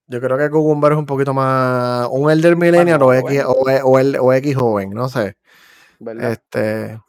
[0.08, 2.08] Yo creo que Cucumber es un poquito más.
[2.12, 4.92] Un Elder Millennial o, X, o, E- o, el- o X joven.
[4.92, 5.36] No sé.
[6.00, 6.32] ¿Verdad?
[6.32, 7.00] Este.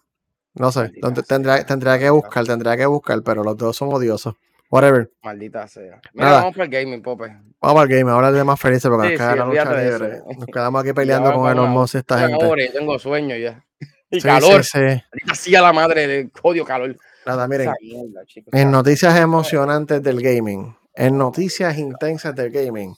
[0.55, 0.81] No sé.
[0.81, 4.35] Maldita Donde- sea, Tendría, tendría que buscar, tendría que buscar, pero los dos son odiosos.
[4.71, 5.11] Whatever.
[5.23, 6.01] Maldita sea.
[6.13, 6.39] Mira, Nada.
[6.41, 7.37] vamos para el gaming, Pope.
[7.61, 9.45] Vamos al game, vamos a hablar de más felices porque Sí, nos queda sí, la
[9.47, 10.23] lucha libre.
[10.37, 12.71] Nos quedamos aquí peleando con Musk y esta gente.
[12.75, 13.65] tengo sueño ya.
[14.11, 14.65] Y Sí, calor.
[14.65, 15.03] sí, sí.
[15.31, 16.97] Así a la madre de odio calor.
[17.27, 17.69] Nada, miren.
[17.69, 18.53] Esa mierda, chicos.
[18.55, 22.95] En noticias emocionantes del gaming, en noticias intensas del gaming,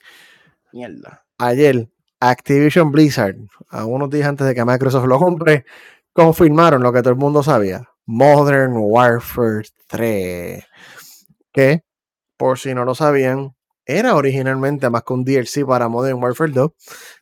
[0.73, 1.25] Mierda.
[1.39, 1.89] ayer
[2.21, 3.37] Activision Blizzard,
[3.71, 5.65] a unos días antes de que Microsoft lo compre,
[6.13, 7.89] confirmaron lo que todo el mundo sabía.
[8.07, 10.65] Modern Warfare 3.
[11.53, 11.83] Que,
[12.37, 13.55] por si no lo sabían,
[13.87, 16.71] era originalmente más que un DLC para Modern Warfare 2,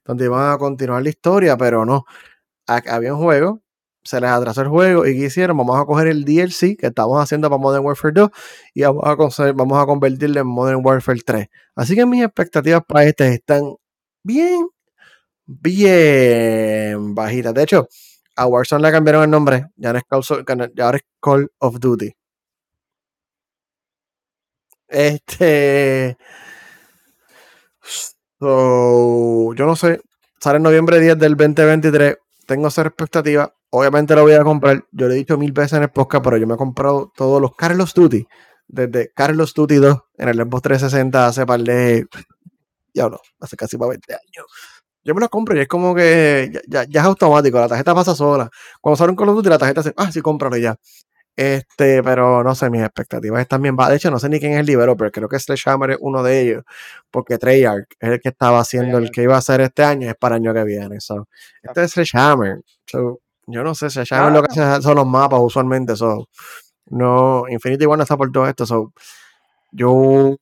[0.05, 2.05] donde iban a continuar la historia, pero no.
[2.66, 3.61] Ha- Había un juego,
[4.09, 5.57] se les atrasó el juego y ¿qué hicieron?
[5.59, 8.31] Vamos a coger el DLC que estamos haciendo para Modern Warfare 2
[8.75, 11.49] y vamos a, vamos a convertirlo en Modern Warfare 3.
[11.77, 13.75] Así que mis expectativas para este están
[14.23, 14.69] bien,
[15.47, 17.55] bien bajitas.
[17.55, 17.89] De hecho,
[18.37, 19.67] a Warzone le cambiaron el nombre.
[19.77, 20.43] Ya no es Call, so-
[20.75, 22.13] ya ahora es Call of Duty.
[24.89, 26.17] Este.
[28.41, 30.01] Yo no sé.
[30.41, 32.17] Sale en noviembre 10 del 2023.
[32.47, 33.53] Tengo esa expectativa.
[33.71, 34.85] Obviamente lo voy a comprar.
[34.93, 37.41] Yo lo he dicho mil veces en el podcast, pero yo me he comprado todos
[37.41, 38.27] los Carlos Duty.
[38.66, 42.07] Desde Carlos Duty 2 en el Xbox 360 hace par de.
[42.95, 44.47] Diablo, hace casi para 20 años.
[45.05, 47.59] Yo me los compro y es como que ya, ya- ya es automático.
[47.61, 48.51] La tarjeta pasa sola.
[48.81, 49.95] Cuando sale un Call of Duty, la tarjeta hace.
[49.97, 50.77] Ah, sí, cómpralo ya.
[51.37, 53.93] Este, pero no sé, mis expectativas están bien bajas.
[53.93, 55.12] De hecho, no sé ni quién es el developer.
[55.12, 56.64] Creo que Sledgehammer es uno de ellos.
[57.11, 60.16] Porque Treyarch es el que estaba haciendo, el que iba a hacer este año, es
[60.16, 61.01] para el año que viene.
[61.01, 61.29] So,
[61.62, 62.61] este es Sledgehammer.
[62.87, 65.96] So, yo no sé, Sledgehammer lo que hace son los mapas usualmente.
[65.96, 66.28] So,
[66.90, 68.66] no, Infinity War no está por todo esto.
[68.66, 68.92] So,
[69.72, 70.36] yo,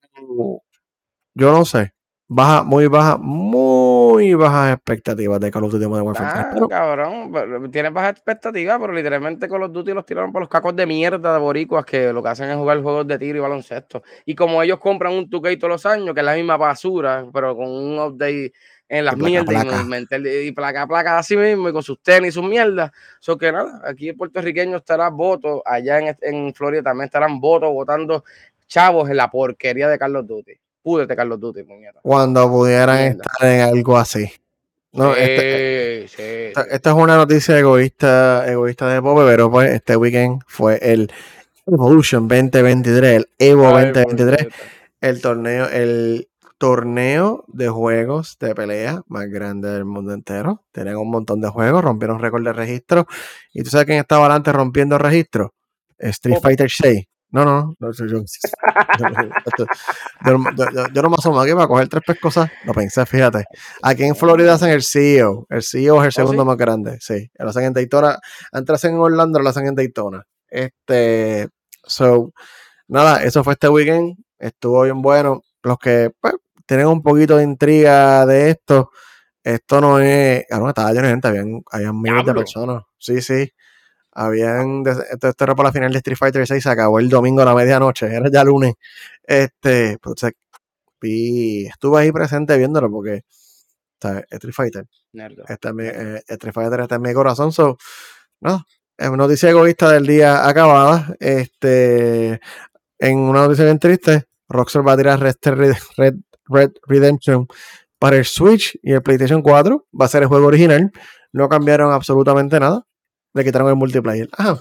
[1.34, 1.92] yo no sé.
[2.28, 6.44] Baja, muy baja, muy bajas expectativas de Call of Duty Modern Warfare 3.
[6.44, 10.42] Ah, Pero cabrón, pero tienes baja expectativa, pero literalmente con los Duty los tiraron por
[10.42, 13.38] los cacos de mierda de boricuas que lo que hacen es jugar juegos de tiro
[13.38, 14.02] y baloncesto.
[14.24, 17.54] Y como ellos compran un 2K todos los años, que es la misma basura, pero
[17.54, 18.52] con un update
[18.88, 22.28] en las mierdas y mental- y, placa a placa así mismo y con sus tenis
[22.28, 22.90] y sus mierdas.
[23.20, 27.72] So que nada, aquí el puertorriqueño estará voto, allá en, en Florida también estarán votos
[27.72, 28.24] votando
[28.68, 30.52] chavos en la porquería de Carlos Duty.
[30.82, 31.98] Púdete Carlos Duty, puñeta.
[32.02, 33.24] cuando pudieran Mierda.
[33.32, 34.30] estar en algo así.
[34.92, 36.68] No, sí, este, sí, esta, sí.
[36.72, 41.10] esta es una noticia egoísta, egoísta de Pope, pero pues este weekend fue el
[41.66, 44.56] Evolution 2023, el Evo Ay, 2023, puñeta.
[45.00, 46.28] el torneo, el
[46.58, 50.64] torneo de juegos de pelea más grande del mundo entero.
[50.72, 53.06] Tienen un montón de juegos, rompieron récord de registro.
[53.52, 55.54] ¿Y tú sabes quién estaba adelante rompiendo registro?
[55.98, 56.38] Street.
[56.42, 57.04] Fighter 6.
[57.30, 58.06] No, no, no, yo.
[58.06, 58.24] Yo,
[60.56, 62.50] yo- yo- no me asomo aquí para coger tres pescosas.
[62.64, 63.44] Lo pensé, fíjate.
[63.82, 65.46] Aquí en Florida hacen el CEO.
[65.50, 66.48] El CEO es el segundo Oh, sí?
[66.48, 66.98] más grande.
[67.00, 68.18] Sí, lo hacen en Daytona.
[68.52, 70.22] Antes hacen en Orlando, lo hacen en Daytona.
[70.48, 71.48] Este,
[71.84, 72.32] so,
[72.88, 74.16] nada, eso fue este weekend.
[74.38, 75.42] Estuvo bien bueno.
[75.62, 76.34] Los que pues,
[76.66, 78.90] tienen un poquito de intriga de esto,
[79.42, 80.44] esto no es.
[80.48, 82.82] Claro, estaba lleno de gente, habían, habían miles de personas.
[82.98, 83.52] Sí, sí.
[84.12, 84.82] Habían.
[84.86, 87.54] esto era para la final de Street Fighter 6, se acabó el domingo a la
[87.54, 88.74] medianoche, era ya lunes.
[89.22, 90.30] Este, pues, o sea,
[91.00, 93.22] estuve ahí presente viéndolo porque,
[94.00, 94.24] ¿sabes?
[94.30, 95.44] Street Fighter, Nerdo.
[95.48, 97.76] está en mi, eh, Street Fighter está en mi corazón, so,
[98.40, 98.64] no,
[98.96, 101.14] es una noticia egoísta del día acabada.
[101.20, 102.40] Este,
[102.98, 106.14] en una noticia bien triste, Rockstar va a tirar Red, Red, Red,
[106.48, 107.46] Red Redemption
[107.98, 109.86] para el Switch y el PlayStation 4.
[109.98, 110.90] Va a ser el juego original.
[111.32, 112.82] No cambiaron absolutamente nada.
[113.34, 114.28] Le quitaron el multiplayer.
[114.32, 114.58] Ajá.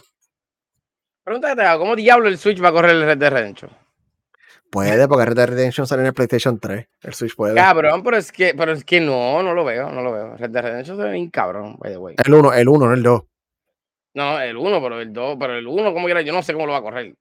[1.23, 3.71] Pregunta que te hago, ¿cómo diablo el Switch va a correr el Red Dead Redemption?
[4.69, 6.88] Puede, porque Red Dead Redemption sale en el PlayStation 3.
[7.01, 7.55] El Switch puede.
[7.55, 10.38] Cabrón, pero es que, pero es que no, no lo veo, no lo veo.
[10.38, 12.15] Red Dead Redemption se ve bien cabrón, by the way.
[12.23, 13.21] El 1, el 1, no el 2.
[14.15, 16.65] No, el 1, pero el 2, pero el 1, como quiera, yo no sé cómo
[16.65, 17.15] lo va a correr.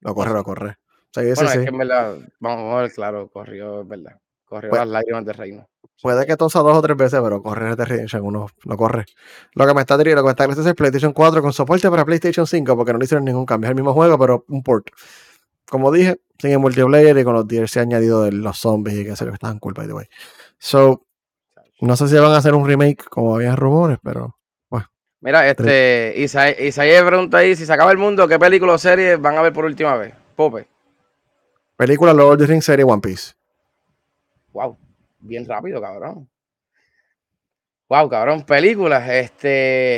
[0.00, 0.76] Lo corre, lo corre.
[1.22, 1.58] Sí, Bueno, sí.
[1.58, 4.18] es que en verdad, vamos a ver, claro, corrió, es verdad.
[4.44, 5.68] Corrió Pues- las lágrimas del reino.
[6.02, 9.06] Puede que tosa dos o tres veces, pero corre Red Dead Redemption 1 no corre.
[9.54, 11.88] Lo que me está triste, lo que me está es el PlayStation 4 con soporte
[11.88, 13.66] para PlayStation 5, porque no le hicieron ningún cambio.
[13.68, 14.88] Es el mismo juego, pero un port.
[15.68, 19.16] Como dije, sin el multiplayer y con los DLC añadidos de los zombies y que
[19.16, 20.06] sé yo, que estaban cool, by the way.
[20.58, 21.02] So,
[21.80, 24.36] No sé si van a hacer un remake como había rumores, pero
[24.70, 24.86] bueno.
[25.20, 29.36] Mira, este, Isaías pregunta ahí, si se acaba el mundo, ¿qué película o serie van
[29.36, 30.14] a ver por última vez?
[30.36, 30.68] Pope.
[31.76, 33.34] Película Lord of the Rings serie One Piece.
[34.52, 34.78] Wow,
[35.18, 36.28] bien rápido, cabrón.
[37.88, 39.96] Wow, cabrón, películas, este,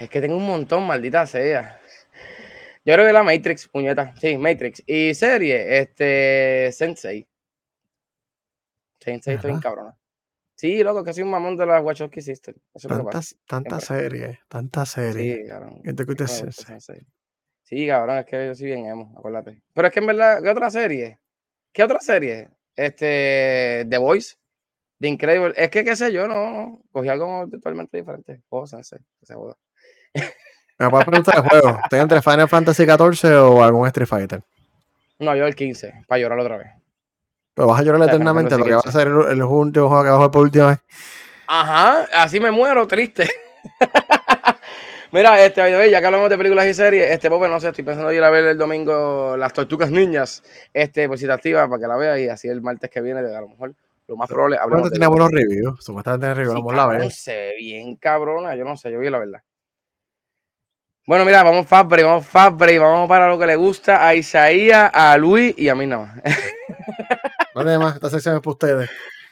[0.00, 1.78] es que tengo un montón, maldita sea.
[2.84, 4.14] Yo creo que la Matrix, puñeta.
[4.18, 4.82] Sí, Matrix.
[4.86, 7.28] Y serie, este, Sensei.
[8.98, 9.96] Sensei, estoy en cabrona.
[10.54, 12.58] Sí, loco, que soy un mamón de las Wachowski Sisters.
[12.86, 15.42] Tantas, tantas series, tantas series.
[15.42, 15.82] Sí, cabrón.
[15.82, 17.06] ¿Qué te Sensei?
[17.70, 19.62] Sí, cabrón, es que yo soy bien emo, acuérdate.
[19.72, 21.20] Pero es que en verdad, ¿qué otra serie?
[21.72, 22.48] ¿Qué otra serie?
[22.74, 24.34] Este, The Voice,
[24.98, 25.54] The Incredible.
[25.56, 28.42] Es que, qué sé yo, no, cogí algo totalmente diferente.
[28.48, 29.56] Oh, Sensei, se joda.
[30.78, 31.78] Me puedes preguntar el juego.
[31.84, 34.42] ¿Estoy entre Final Fantasy XIV o algún Street Fighter?
[35.20, 36.72] No, yo el 15, para llorar otra vez.
[37.54, 40.08] Pero vas a llorar eternamente, lo que va a ser el, el último juego que
[40.08, 40.78] vas a jugar por última vez.
[41.46, 43.30] Ajá, así me muero, triste.
[45.12, 48.12] Mira, este, ya que hablamos de películas y series, este, Pope, no sé, estoy pensando
[48.12, 51.88] ir a ver el domingo Las Tortugas Niñas, este, pues si te activa para que
[51.88, 53.74] la veas y así el martes que viene, a lo mejor,
[54.06, 54.56] lo más probable.
[54.56, 57.10] Supuestamente tiene buenos reviews, supuestamente reviews, sí, la ver.
[57.10, 59.42] Se ve bien cabrona, yo no sé, yo vi la verdad.
[61.06, 65.16] Bueno, mira, vamos Fabri, vamos Fabri, vamos para lo que le gusta a Isaías, a
[65.16, 66.22] Luis y a mí nada más.
[67.52, 68.90] No más, esta sección es para ustedes.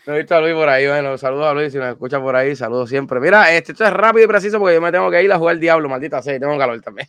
[0.09, 2.34] No he visto a Luis por ahí, bueno, saludos a Luis, si nos escucha por
[2.34, 3.20] ahí, saludos siempre.
[3.20, 5.56] Mira, este, esto es rápido y preciso porque yo me tengo que ir a jugar
[5.56, 7.09] el diablo, maldita sea, tengo calor también.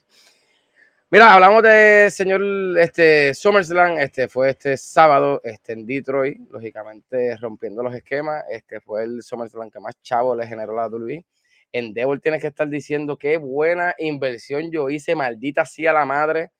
[1.09, 2.41] Mira, hablamos de señor
[2.77, 9.05] este, SummerSlam, este fue este sábado este, en Detroit, lógicamente rompiendo los esquemas, este fue
[9.05, 11.23] el SummerSlam que más chavo le generó la WWE
[11.71, 16.51] Endeavor tienes que estar diciendo qué buena inversión yo hice, maldita sea la madre.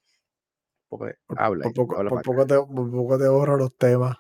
[0.88, 1.66] Porque habla.
[1.66, 4.16] Por, poco, por poco, te, poco te borro los temas.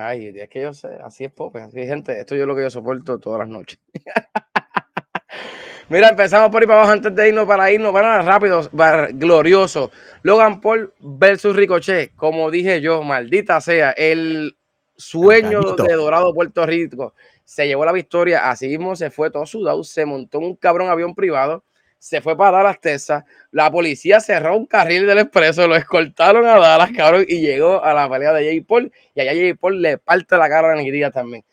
[0.00, 2.20] Ay, es que yo sé, así es Pope, así es gente.
[2.20, 3.80] Esto es lo que yo soporto todas las noches.
[5.88, 8.70] Mira, empezamos por ahí para abajo antes de irnos para irnos para rápido,
[9.14, 9.90] glorioso.
[10.22, 14.56] Logan Paul versus Ricochet, como dije yo, maldita sea, el
[14.96, 19.82] sueño de Dorado Puerto Rico se llevó la victoria, así mismo se fue todo sudado,
[19.82, 21.64] se montó un cabrón avión privado,
[21.98, 26.58] se fue para Dallas, Texas, la policía cerró un carril del expreso, lo escoltaron a
[26.58, 29.98] Dallas, cabrón, y llegó a la pelea de Jay Paul, y allá Jay Paul le
[29.98, 31.44] parte la cara a la negrilla también.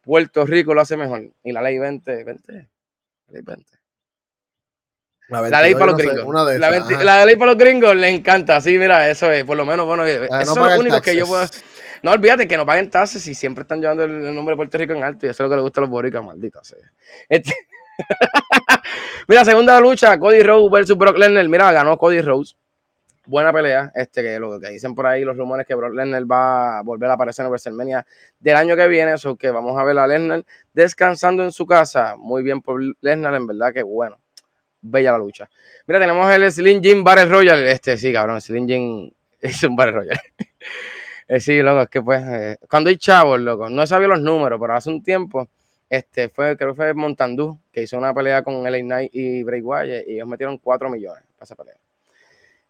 [0.00, 3.80] Puerto Rico lo hace mejor, y la ley 20, 20, ley 20.
[5.28, 6.34] La, ley para los gringos.
[7.04, 8.60] la, ley para los gringos le encanta.
[8.60, 9.44] Sí, mira, eso es.
[9.44, 11.46] Por lo menos, bueno, eso es lo único que yo puedo.
[12.02, 14.92] No olvídate que no paguen tasas si siempre están llevando el, nombre de Puerto Rico
[14.92, 16.78] en alto y eso es lo que le gusta a los boricas, maldita sea.
[17.28, 17.54] Este...
[19.28, 21.48] Mira, segunda lucha, Cody Rose versus Brock Lesnar.
[21.48, 22.54] Mira, ganó Cody Rose.
[23.26, 23.92] Buena pelea.
[23.94, 27.10] Este, que lo que dicen por ahí los rumores que Brock Lesnar va a volver
[27.10, 28.04] a aparecer en WrestleMania
[28.38, 29.14] del año que viene.
[29.14, 32.16] Eso que vamos a ver a Lesnar descansando en su casa.
[32.18, 34.18] Muy bien por Lesnar, en verdad que bueno.
[34.82, 35.48] Bella la lucha.
[35.86, 37.62] Mira, tenemos el Slim Jim Battle Royal.
[37.68, 40.20] Este, sí, cabrón, Slim Jim es un Battle Royal.
[41.32, 44.58] Eh, sí, loco, es que pues, eh, cuando hay chavos, loco, no sabía los números,
[44.60, 45.48] pero hace un tiempo,
[45.90, 49.60] este, fue, creo que fue Montandú, que hizo una pelea con LA Knight y Bray
[49.60, 51.74] Wyatt, y ellos metieron 4 millones para esa pelea.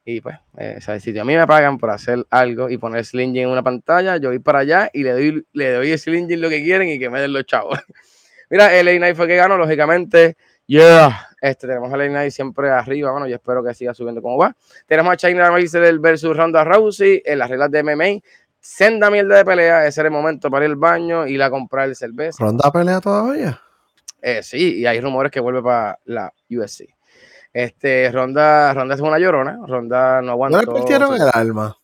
[0.07, 3.51] Y pues, eh, si a mí me pagan por hacer algo y poner Sling en
[3.51, 6.89] una pantalla, yo voy para allá y le doy, le doy Sling lo que quieren
[6.89, 7.79] y que me den los chavos.
[8.51, 10.37] Mira, LA Knight fue que ganó, lógicamente.
[10.66, 14.39] Yeah, este, tenemos a LA Knight siempre arriba, bueno, yo espero que siga subiendo como
[14.39, 14.57] va.
[14.87, 18.23] Tenemos a China del versus Ronda Rousey en las reglas de MMA
[18.61, 21.89] senda mierda de pelea, ese era el momento para ir al baño, ir a comprar
[21.89, 22.45] el cerveza.
[22.45, 23.61] ¿Ronda pelea todavía?
[24.23, 26.95] Eh, sí, y hay rumores que vuelve para la UFC.
[27.53, 30.59] Este, Ronda, Ronda es una llorona, Ronda no aguantó.
[30.59, 31.77] ¿No le partieron el alma?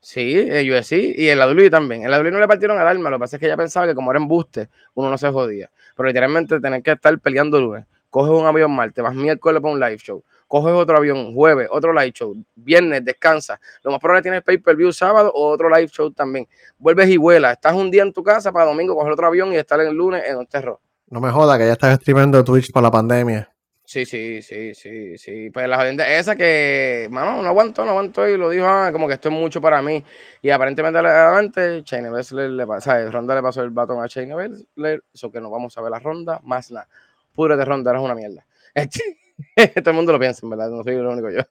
[0.00, 2.04] Sí, el UFC y el WWE también.
[2.04, 3.94] El WWE no le partieron el alma, lo que pasa es que ella pensaba que
[3.94, 5.68] como era embuste, uno no se jodía.
[5.96, 7.84] Pero literalmente tener que estar peleando lunes.
[8.08, 11.92] Coges un avión martes, vas miércoles para un live show coges otro avión, jueves, otro
[11.92, 13.60] live show, viernes, descansa.
[13.82, 16.46] Lo más probable tienes pay-per-view sábado o otro live show también.
[16.78, 17.52] Vuelves y vuelas.
[17.54, 20.22] Estás un día en tu casa para domingo coger otro avión y estar el lunes
[20.26, 20.78] en un terror.
[21.08, 23.50] No me joda que ya estás streamando Twitch por la pandemia.
[23.86, 25.50] Sí, sí, sí, sí, sí.
[25.50, 29.14] Pues la esa que, mano, no aguantó, no aguantó y lo dijo, ah, como que
[29.14, 30.04] esto es mucho para mí.
[30.42, 35.30] Y aparentemente adelante, Chain Baszler le pasa, Ronda le pasó el batón a Baszler, eso
[35.30, 36.88] que nos vamos a ver la ronda, más nada.
[37.32, 38.44] Pura de ronda, eres una mierda.
[38.74, 39.00] Este,
[39.74, 41.42] Todo el mundo lo piensa, verdad, no soy lo único yo.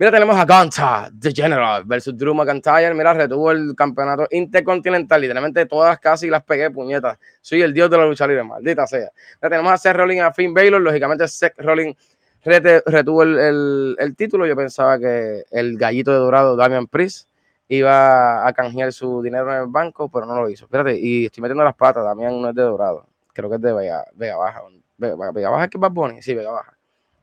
[0.00, 2.94] Mira, tenemos a Gonta, The General, versus Drew McIntyre.
[2.94, 5.20] Mira, retuvo el campeonato intercontinental.
[5.20, 7.18] Literalmente todas casi las pegué, puñetas.
[7.42, 9.10] Soy el dios de la lucha libre, maldita sea.
[9.42, 10.80] Mira, tenemos a Seth Rollins a Finn Baylor.
[10.80, 11.98] Lógicamente, Seth Rollins
[12.42, 14.46] retuvo el, el, título.
[14.46, 17.28] Yo pensaba que el gallito de dorado, Damian Priest,
[17.68, 20.64] iba a canjear su dinero en el banco, pero no lo hizo.
[20.64, 22.04] Espérate, y estoy metiendo las patas.
[22.04, 23.06] Damian no es de dorado.
[23.34, 24.62] creo que es de Vega, Vega Baja.
[24.96, 26.79] Vega, Vega Baja es que es Bad Bunny, sí, Vega Baja.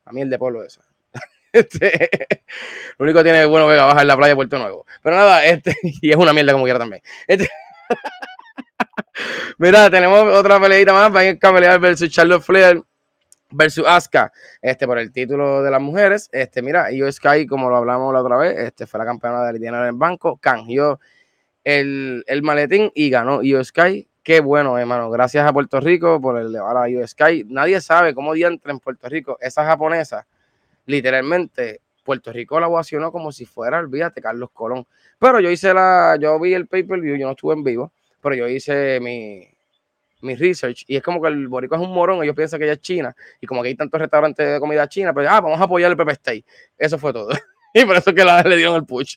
[0.08, 0.82] A mí de Polo eso.
[1.54, 2.20] Este,
[2.98, 4.86] lo único que tiene bueno Vega Baja en la playa de Puerto Nuevo.
[5.02, 7.02] Pero nada, este, y es una mierda como quiera también.
[7.26, 7.50] Este,
[9.58, 11.16] mira, tenemos otra peleita más.
[11.16, 12.84] Va a pelear versus Charlotte Flair
[13.50, 14.32] versus Asuka,
[14.62, 16.30] este, por el título de las mujeres.
[16.32, 19.54] Este, mira, Io Sky, como lo hablamos la otra vez, este, fue la campeona de
[19.54, 21.00] Lidiana en el banco, canjeó
[21.64, 24.08] el, el maletín y ganó Io Sky.
[24.28, 25.10] Qué bueno, hermano.
[25.10, 27.46] Gracias a Puerto Rico por el llevar a Io Sky.
[27.48, 29.38] Nadie sabe cómo entra en Puerto Rico.
[29.40, 30.28] Esa japonesa,
[30.86, 34.86] literalmente, Puerto Rico la ovacionó como si fuera, olvídate, Carlos Colón.
[35.18, 38.50] Pero yo hice la, yo vi el pay-per-view, yo no estuve en vivo, pero yo
[38.50, 39.48] hice mi,
[40.20, 42.74] mi research y es como que el borico es un morón, ellos piensan que ella
[42.74, 45.64] es china y como que hay tantos restaurantes de comida china, pues ah, vamos a
[45.64, 46.44] apoyar el Pepe Stay.
[46.78, 47.30] Eso fue todo.
[47.74, 49.16] y por eso que la, le dieron el push.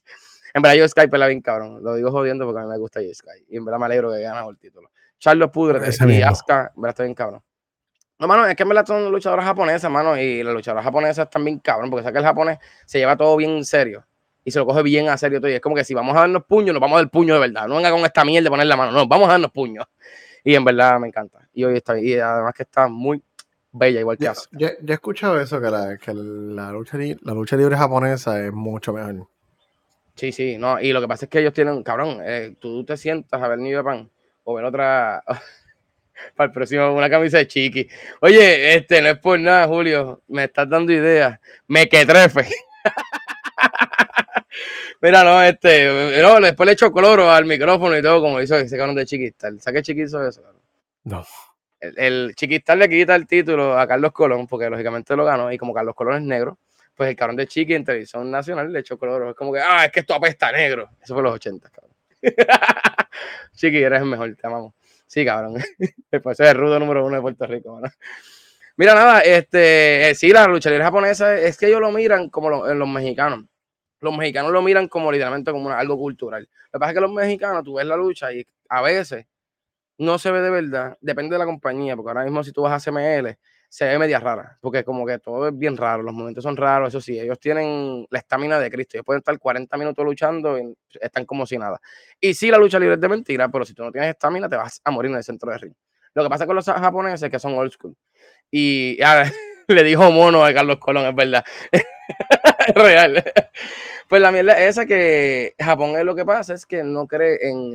[0.54, 3.02] En verdad yo Skype la bien cabrón, lo digo jodiendo porque a mí me gusta
[3.02, 4.88] yo Sky y en verdad me alegro que ganado el título.
[5.20, 7.42] Charlos Pudre y Asuka, verdad está bien cabrón.
[8.18, 11.44] No, mano, es que en verdad son luchadoras japonesas, mano, y las luchadoras japonesas están
[11.44, 14.04] bien cabrón, porque sabe que el japonés se lleva todo bien en serio
[14.44, 15.50] y se lo coge bien a serio todo.
[15.50, 17.40] Y es como que si vamos a darnos puños, nos vamos a dar puño de
[17.40, 17.68] verdad.
[17.68, 19.86] No venga con esta mierda de poner la mano, no, vamos a darnos puños.
[20.42, 21.48] Y en verdad me encanta.
[21.52, 23.22] Y hoy está, y además que está muy
[23.72, 24.58] bella, igual que Asuka.
[24.58, 28.92] Yo, he escuchado eso, que, la, que la, lucha, la lucha libre japonesa es mucho
[28.92, 29.28] mejor.
[30.14, 32.98] Sí, sí, no, y lo que pasa es que ellos tienen, cabrón, eh, tú te
[32.98, 34.10] sientas a ver New Japan
[34.50, 35.22] o ver otra,
[36.36, 37.88] para el próximo, una camisa de chiqui.
[38.20, 42.48] Oye, este, no es por nada, Julio, me estás dando ideas, me que trefe.
[45.02, 48.76] Mira, no, este, no, después le echo cloro al micrófono y todo, como hizo ese
[48.76, 49.60] cabrón de Chiquistal.
[49.60, 50.20] ¿Sabes qué Chiqui eso?
[51.04, 51.24] No.
[51.80, 55.56] El, el Chiquistal le quita el título a Carlos Colón, porque lógicamente lo ganó, y
[55.56, 56.58] como Carlos Colón es negro,
[56.94, 59.30] pues el cabrón de Chiqui en televisión nacional le echó cloro.
[59.30, 60.90] Es como que, ah, es que esto apesta negro.
[61.02, 61.89] Eso fue los 80, cabrón.
[63.54, 64.74] Chiqui, eres el mejor, te amamos.
[65.06, 65.54] Sí, cabrón.
[66.10, 67.80] Después es el rudo número uno de Puerto Rico,
[68.76, 72.48] Mira, nada, este, eh, sí, la lucha libre japonesa es que ellos lo miran como
[72.50, 73.44] los mexicanos
[74.00, 76.48] los mexicanos lo miran como literalmente como algo cultural.
[76.72, 79.26] Lo que pasa es que los mexicanos, tú ves la lucha y a veces
[79.98, 82.72] no se ve de verdad, depende de la compañía, porque ahora mismo si tú vas
[82.72, 83.36] a CML,
[83.70, 86.88] se ve media rara, porque como que todo es bien raro, los momentos son raros,
[86.88, 90.76] eso sí, ellos tienen la estamina de Cristo, ellos pueden estar 40 minutos luchando y
[91.00, 91.80] están como si nada.
[92.20, 94.56] Y sí, la lucha libre es de mentira, pero si tú no tienes estamina, te
[94.56, 95.74] vas a morir en el centro de ring.
[96.14, 97.96] Lo que pasa con los japoneses es que son old school.
[98.50, 98.98] Y
[99.68, 101.44] le dijo mono a Carlos Colón, es verdad.
[102.74, 103.22] real.
[104.08, 107.38] Pues la mierda es esa que Japón es lo que pasa, es que no cree
[107.48, 107.74] en,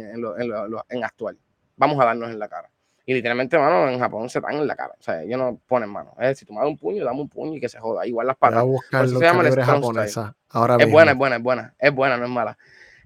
[0.89, 1.39] en, actual.
[1.77, 2.69] Vamos a darnos en la cara.
[3.07, 4.95] Y literalmente, mano, en Japón se dan en la cara.
[4.99, 6.13] O sea, ellos no ponen mano.
[6.19, 8.05] Es si tú me das un puño, dame un puño y que se joda.
[8.07, 8.65] Igual las patas.
[8.89, 10.35] se llama el japonesa.
[10.49, 11.73] Ahora es buena, es buena, es buena.
[11.77, 12.57] Es buena, no es mala.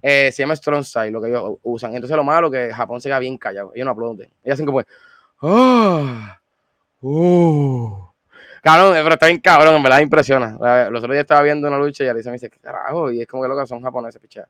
[0.01, 1.93] Eh, se llama Strong Style, lo que ellos usan.
[1.93, 3.71] Entonces lo malo es que Japón se queda bien callado.
[3.75, 4.29] Ellos no aplauden.
[4.43, 4.81] Ellos hacen como...
[5.41, 6.39] ¡Ah!
[7.01, 8.13] ¡Oh!
[8.61, 10.51] Cabrón, pero está bien cabrón, en verdad impresiona.
[10.89, 13.11] Los otros días estaba viendo una lucha y Alisa me dice, ¿qué carajo?
[13.11, 14.47] Y es como que lo que son japoneses, pichea.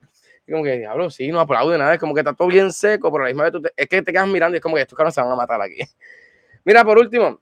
[0.49, 3.23] Como que, diablo, sí, no aplaude nada, es como que está todo bien seco, pero
[3.23, 5.21] la misma vez es que te quedas mirando y es como que estos cabrones se
[5.21, 5.77] van a matar aquí.
[6.65, 7.41] Mira, por último,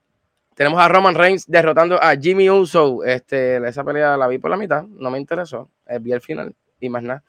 [0.56, 3.04] tenemos a Roman Reigns derrotando a Jimmy Uso.
[3.04, 6.56] Este, esa pelea la vi por la mitad, no me interesó, eh, vi el final
[6.80, 7.24] y más nada.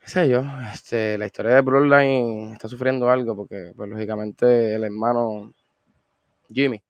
[0.00, 0.44] ¿Qué sé yo?
[0.72, 5.52] Este, la historia de Bloodline está sufriendo algo porque, pues, lógicamente, el hermano
[6.48, 6.82] Jimmy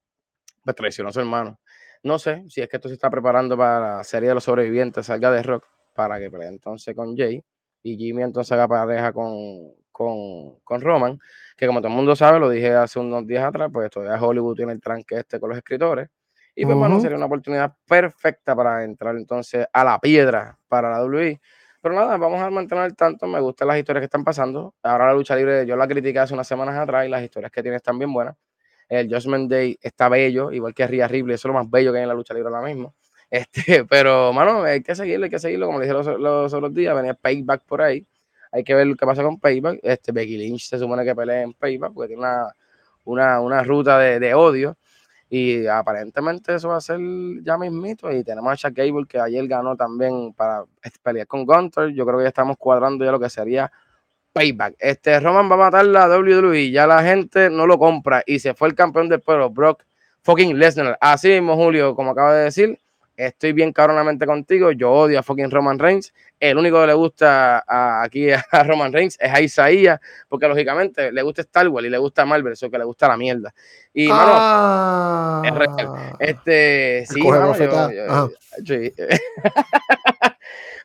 [0.64, 1.58] pues traicionó a su hermano.
[2.02, 5.06] No sé si es que esto se está preparando para la serie de los sobrevivientes,
[5.06, 7.42] salga de Rock, para que pelee entonces con Jay
[7.82, 11.18] y Jimmy entonces haga pareja con, con, con, Roman,
[11.56, 14.56] que como todo el mundo sabe, lo dije hace unos días atrás, pues todavía Hollywood
[14.56, 16.08] tiene el tranque este con los escritores.
[16.54, 21.02] Y pues bueno, sería una oportunidad perfecta para entrar entonces a la piedra para la
[21.02, 21.40] WWE.
[21.80, 23.26] Pero nada, vamos a mantener el tanto.
[23.26, 24.74] Me gustan las historias que están pasando.
[24.82, 27.62] Ahora la lucha libre, yo la critiqué hace unas semanas atrás y las historias que
[27.62, 28.36] tiene están bien buenas.
[28.88, 31.98] El Judgment Day está bello, igual que Ria Ripley, eso es lo más bello que
[31.98, 32.94] hay en la lucha libre ahora mismo.
[33.32, 35.66] Este, pero, mano, hay que seguirlo, hay que seguirlo.
[35.66, 38.06] Como le dije los, otros días, venía Payback por ahí.
[38.52, 39.80] Hay que ver qué pasa con Payback.
[39.82, 42.22] Este, Becky Lynch se supone que pelea en Payback porque tiene
[43.04, 44.76] una, una, ruta de, de, odio.
[45.30, 47.00] Y aparentemente eso va a ser
[47.42, 48.12] ya mismito.
[48.12, 50.64] Y tenemos a Chuck Gable que ayer ganó también para
[51.02, 51.88] pelear con Gunter.
[51.94, 53.72] Yo creo que ya estamos cuadrando ya lo que sería
[54.34, 54.74] payback.
[54.78, 58.54] Este Roman va a matar la WWE, ya la gente no lo compra y se
[58.54, 59.84] fue el campeón del pueblo, Brock
[60.22, 60.98] fucking Lesnar.
[61.00, 62.78] Así mismo, Julio, como acaba de decir,
[63.16, 64.72] estoy bien cabronamente contigo.
[64.72, 66.12] Yo odio a fucking Roman Reigns.
[66.38, 67.64] El único que le gusta
[68.02, 71.98] aquí a Roman Reigns es a Isaías, porque lógicamente le gusta Star Wars y le
[71.98, 73.54] gusta Marvel, eso que le gusta la mierda.
[73.92, 76.16] Y ah, es real.
[76.18, 77.20] Este, sí,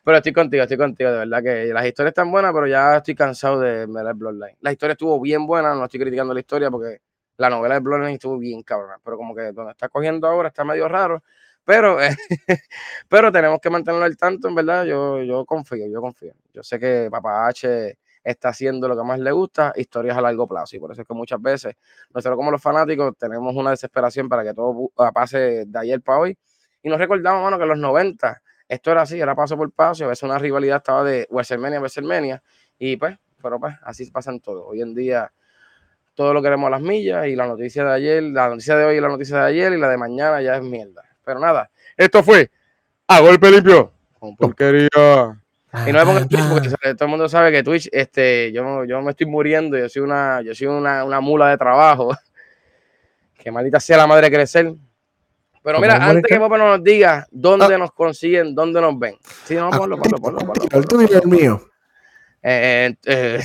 [0.04, 3.14] Pero estoy contigo, estoy contigo, de verdad que las historias están buenas, pero ya estoy
[3.14, 4.56] cansado de ver Bloodline.
[4.60, 7.02] La historia estuvo bien buena, no estoy criticando la historia porque
[7.36, 10.64] La novela de Bloodline estuvo bien cabrona, pero como que donde está cogiendo ahora está
[10.64, 11.22] medio raro.
[11.68, 11.98] Pero,
[13.10, 14.86] pero tenemos que mantenerlo al tanto, en verdad.
[14.86, 16.32] Yo, yo confío, yo confío.
[16.54, 20.48] Yo sé que Papá H está haciendo lo que más le gusta, historias a largo
[20.48, 20.76] plazo.
[20.76, 21.74] Y por eso es que muchas veces
[22.14, 26.38] nosotros como los fanáticos tenemos una desesperación para que todo pase de ayer para hoy.
[26.82, 30.06] Y nos recordamos, mano, que en los 90 esto era así, era paso por paso,
[30.06, 32.42] a veces una rivalidad estaba de WrestleMania a WrestleMania,
[32.78, 34.66] y pues, pero pues así pasan todo.
[34.68, 35.30] Hoy en día
[36.14, 38.96] todo lo queremos a las millas y la noticia de ayer, la noticia de hoy
[38.96, 41.07] y la noticia de ayer y la de mañana ya es mierda.
[41.28, 42.50] Pero nada, esto fue
[43.06, 43.92] a golpe limpio.
[44.18, 44.88] Con porquería.
[45.86, 49.02] Y no me pongas Twitch porque todo el mundo sabe que Twitch, este, yo, yo
[49.02, 52.16] me estoy muriendo, yo soy una, yo soy una, una mula de trabajo.
[53.38, 54.72] que maldita sea la madre crecer.
[55.62, 57.78] Pero mira, antes que Papá nos diga dónde ah.
[57.78, 59.16] nos consiguen, dónde nos ven.
[59.44, 61.60] Sí, no, ponlo, ah, ponlo, ponlo, ponlo, El tuyo y el mío.
[62.42, 63.40] Eh, eh,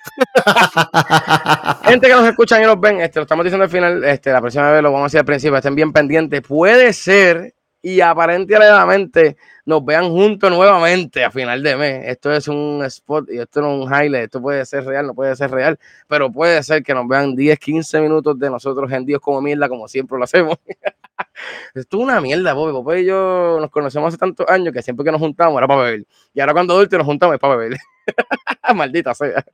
[1.84, 4.40] Gente que nos escuchan y nos ven, este, lo estamos diciendo al final, este, la
[4.40, 6.40] próxima vez lo vamos a decir al principio, estén bien pendientes.
[6.42, 12.08] Puede ser y aparentemente nos vean juntos nuevamente a final de mes.
[12.08, 14.24] Esto es un spot y esto no es un highlight.
[14.24, 17.58] Esto puede ser real, no puede ser real, pero puede ser que nos vean 10,
[17.58, 20.56] 15 minutos de nosotros en Dios como mierda, como siempre lo hacemos.
[21.74, 22.72] esto es una mierda, Bobby.
[22.72, 25.82] Popeye y yo nos conocemos hace tantos años que siempre que nos juntamos era para
[25.82, 26.06] beber.
[26.34, 27.78] Y ahora cuando adultos nos juntamos es para beber.
[28.74, 29.44] Maldita sea.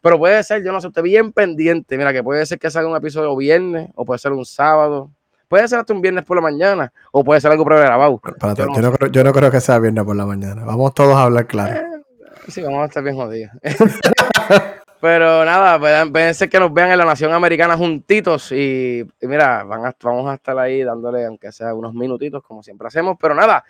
[0.00, 1.96] Pero puede ser, yo no sé, usted bien pendiente.
[1.96, 5.10] Mira, que puede ser que salga un episodio viernes o puede ser un sábado
[5.52, 8.18] Puede ser hasta un viernes por la mañana o puede ser algo pregrabado.
[8.24, 10.64] Yo, no yo, no creo, yo no creo que sea viernes por la mañana.
[10.64, 11.76] Vamos todos a hablar claro.
[11.76, 12.02] Eh,
[12.48, 13.52] sí, vamos a estar bien jodidos.
[15.02, 20.30] Pero nada, ser que nos vean en la Nación Americana juntitos y, mira, van vamos
[20.30, 23.18] a estar ahí dándole, aunque sea unos minutitos, como siempre hacemos.
[23.20, 23.62] Pero nada,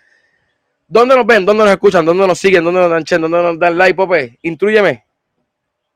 [0.93, 1.47] ¿dónde nos ven?
[1.47, 2.05] ¿Dónde nos escuchan?
[2.05, 2.65] ¿Dónde nos siguen?
[2.65, 3.23] ¿Dónde nos dan chen?
[3.23, 4.39] ¿Dónde nos dan like, Pope?
[4.43, 5.05] Intrúyeme.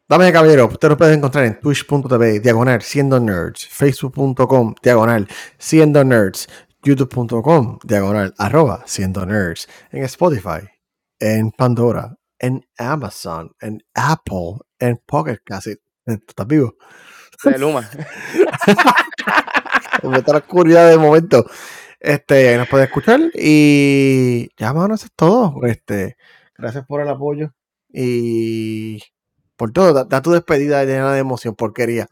[0.08, 5.26] Dame caballero, usted lo puede encontrar en twitch.tv, diagonal, siendo nerds, facebook.com, diagonal,
[5.58, 6.46] siendo nerds,
[6.84, 10.60] youtube.com, diagonal, arroba, siendo nerds, en Spotify,
[11.18, 15.74] en Pandora, en Amazon, en Apple, en Pocket Casi.
[15.74, 16.76] ¿Tú estás vivo?
[17.42, 17.90] De Luma.
[20.04, 21.44] Me está la oscuridad de momento.
[22.06, 25.66] Este, nos puede escuchar y ya, mano, eso es todo.
[25.66, 26.16] Este,
[26.56, 27.50] gracias por el apoyo
[27.92, 29.02] y
[29.56, 32.06] por todo, da, tu despedida llena de emoción, porquería.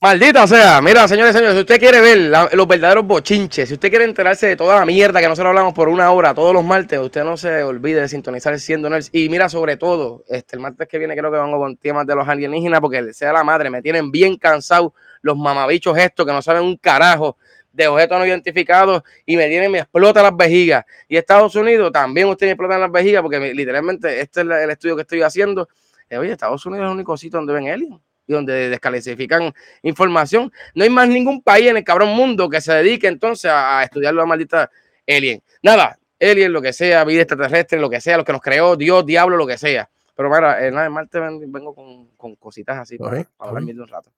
[0.00, 4.06] Maldita sea, mira, señores, señores, si usted quiere ver los verdaderos bochinches, si usted quiere
[4.06, 7.22] enterarse de toda la mierda que nosotros hablamos por una hora todos los martes, usted
[7.22, 9.08] no se olvide de sintonizar Siendo Nerds.
[9.12, 12.16] Y mira, sobre todo, este, el martes que viene creo que vengo con temas de
[12.16, 16.42] los alienígenas, porque sea la madre, me tienen bien cansado los mamabichos estos que no
[16.42, 17.38] saben un carajo
[17.74, 20.84] de objetos no identificados y me tienen, me explota las vejigas.
[21.08, 24.96] Y Estados Unidos también usted me explota las vejigas, porque literalmente este es el estudio
[24.96, 25.68] que estoy haciendo
[26.08, 29.52] eh, oye, Estados Unidos es el único sitio donde ven aliens y donde desclasifican
[29.82, 30.52] información.
[30.74, 34.14] No hay más ningún país en el cabrón mundo que se dedique entonces a, estudiar
[34.14, 34.70] la maldita
[35.06, 35.42] alien.
[35.62, 39.04] Nada, alien, lo que sea, vida extraterrestre, lo que sea, lo que nos creó, Dios,
[39.04, 39.88] diablo, lo que sea.
[40.14, 44.12] Pero mira, eh, nada, en Marte vengo con, con cositas así para, hablar un rato.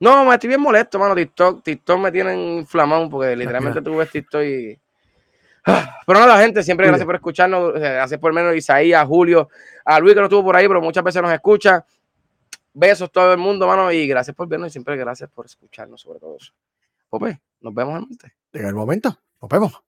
[0.00, 1.14] No, me estoy bien molesto, mano.
[1.14, 4.78] TikTok, TikTok me tienen inflamado porque literalmente tuve TikTok y
[6.06, 7.74] pero nada, gente, siempre gracias por escucharnos.
[7.74, 9.48] Gracias por menos Isaías, Julio,
[9.84, 11.84] a Luis que no estuvo por ahí, pero muchas veces nos escucha.
[12.72, 16.20] Besos todo el mundo, mano, y gracias por vernos y siempre gracias por escucharnos sobre
[16.20, 16.52] todo eso.
[17.08, 19.82] Pues, nos vemos en Llega el momento, nos vemos.